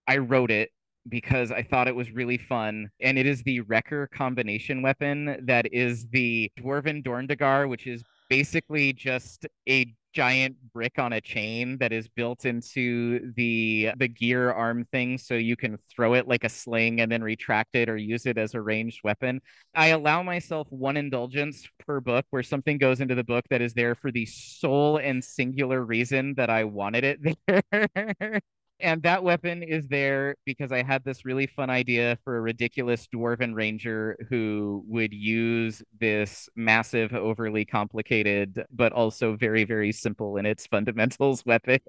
[0.08, 0.70] I wrote it
[1.08, 2.90] because I thought it was really fun.
[3.00, 8.94] And it is the Wrecker combination weapon that is the Dwarven Dorn-Dergar, which is basically
[8.94, 14.86] just a giant brick on a chain that is built into the the gear arm
[14.86, 18.26] thing so you can throw it like a sling and then retract it or use
[18.26, 19.42] it as a ranged weapon.
[19.76, 23.74] I allow myself one indulgence per book where something goes into the book that is
[23.74, 27.38] there for the sole and singular reason that I wanted it
[27.72, 28.42] there.
[28.82, 33.08] And that weapon is there because I had this really fun idea for a ridiculous
[33.14, 40.46] dwarven ranger who would use this massive, overly complicated, but also very, very simple in
[40.46, 41.80] its fundamentals weapon.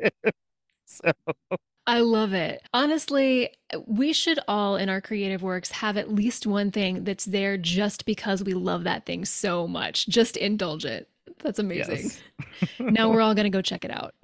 [0.87, 1.13] so.
[1.87, 2.63] I love it.
[2.73, 3.51] Honestly,
[3.87, 8.07] we should all in our creative works have at least one thing that's there just
[8.07, 10.07] because we love that thing so much.
[10.09, 11.09] Just indulge it.
[11.43, 11.97] That's amazing.
[11.97, 12.21] Yes.
[12.79, 14.15] now we're all going to go check it out.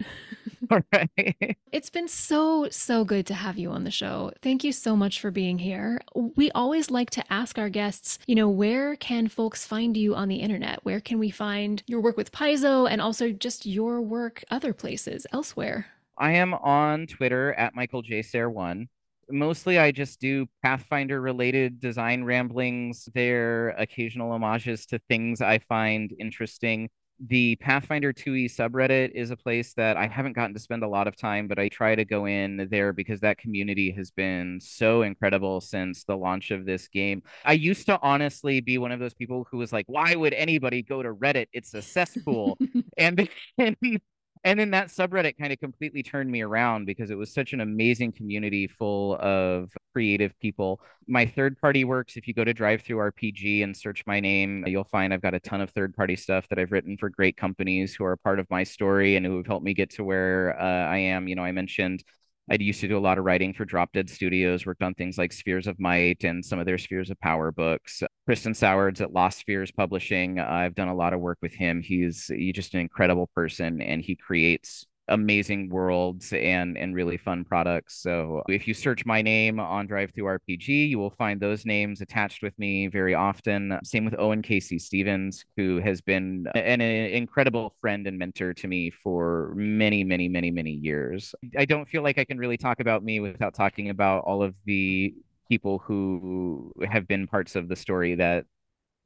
[0.71, 1.57] All right.
[1.73, 4.33] It's been so, so good to have you on the show.
[4.43, 6.01] Thank you so much for being here.
[6.15, 10.29] We always like to ask our guests, you know, where can folks find you on
[10.29, 10.81] the internet?
[10.85, 15.27] Where can we find your work with Paizo and also just your work other places
[15.33, 15.87] elsewhere?
[16.17, 18.21] I am on Twitter at Michael J.
[18.21, 18.89] Sayre1
[19.31, 26.15] mostly I just do Pathfinder related design ramblings there, occasional homages to things I find
[26.19, 26.89] interesting
[27.21, 31.09] the Pathfinder 2e subreddit is a place that I haven't gotten to spend a lot
[31.09, 35.03] of time, but I try to go in there because that community has been so
[35.03, 37.23] incredible since the launch of this game.
[37.45, 40.83] I used to honestly be one of those people who was like, why would anybody
[40.83, 41.47] go to Reddit?
[41.53, 42.57] It's a cesspool.
[42.97, 43.77] and then
[44.45, 47.61] and then that subreddit kind of completely turned me around because it was such an
[47.61, 50.81] amazing community full of creative people.
[51.09, 55.13] My third party works, if you go to DriveThruRPG and search my name, you'll find
[55.13, 58.05] I've got a ton of third party stuff that I've written for great companies who
[58.05, 60.99] are part of my story and who have helped me get to where uh, I
[60.99, 61.27] am.
[61.27, 62.05] You know, I mentioned
[62.49, 65.19] I used to do a lot of writing for Drop Dead Studios, worked on things
[65.19, 68.01] like Spheres of Might and some of their Spheres of Power books.
[68.25, 71.83] Christen Sowards at Lost Spheres Publishing, I've done a lot of work with him.
[71.83, 77.45] He's, he's just an incredible person and he creates amazing worlds and and really fun
[77.45, 78.03] products.
[78.03, 82.01] So if you search my name on Drive Through DriveThruRPG, you will find those names
[82.01, 83.79] attached with me very often.
[83.85, 84.79] Same with Owen K.C.
[84.79, 90.29] Stephens, who has been an, an incredible friend and mentor to me for many, many,
[90.29, 91.35] many, many years.
[91.57, 94.55] I don't feel like I can really talk about me without talking about all of
[94.65, 95.15] the
[95.49, 98.45] people who have been parts of the story that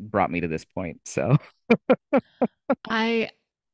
[0.01, 1.01] brought me to this point.
[1.05, 1.37] So
[2.89, 3.31] I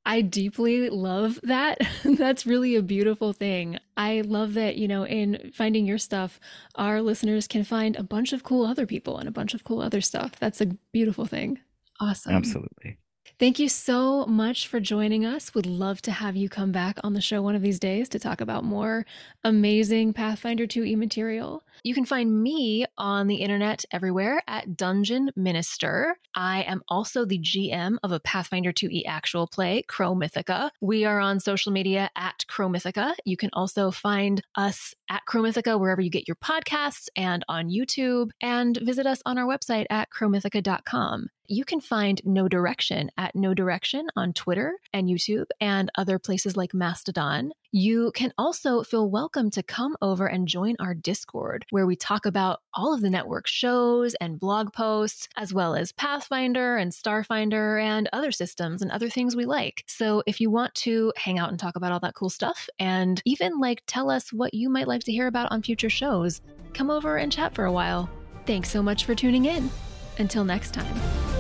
[0.09, 1.79] I deeply love that.
[2.03, 3.79] That's really a beautiful thing.
[3.95, 6.41] I love that, you know, in finding your stuff,
[6.77, 9.83] our listeners can find a bunch of cool other people and a bunch of cool
[9.83, 10.33] other stuff.
[10.41, 11.59] That's a beautiful thing.
[12.01, 12.33] Awesome.
[12.33, 12.97] Absolutely.
[13.39, 15.55] Thank you so much for joining us.
[15.55, 18.19] Would love to have you come back on the show one of these days to
[18.19, 19.07] talk about more
[19.45, 21.63] amazing Pathfinder 2e material.
[21.85, 26.17] You can find me on the internet everywhere at Dungeon Minister.
[26.35, 30.71] I am also the GM of a Pathfinder 2e actual play, Crow Mythica.
[30.81, 33.15] We are on social media at Crow Mythica.
[33.25, 37.71] You can also find us at Crow Mythica wherever you get your podcasts and on
[37.71, 43.35] YouTube, and visit us on our website at crowmythica.com you can find Know Direction at
[43.35, 47.53] Know Direction on Twitter and YouTube and other places like Mastodon.
[47.73, 52.27] You can also feel welcome to come over and join our Discord, where we talk
[52.27, 57.83] about all of the network shows and blog posts, as well as Pathfinder and Starfinder
[57.83, 59.85] and other systems and other things we like.
[59.87, 63.23] So if you want to hang out and talk about all that cool stuff and
[63.25, 66.43] even like tell us what you might like to hear about on future shows,
[66.75, 68.11] come over and chat for a while.
[68.45, 69.71] Thanks so much for tuning in.
[70.19, 71.38] Until next time.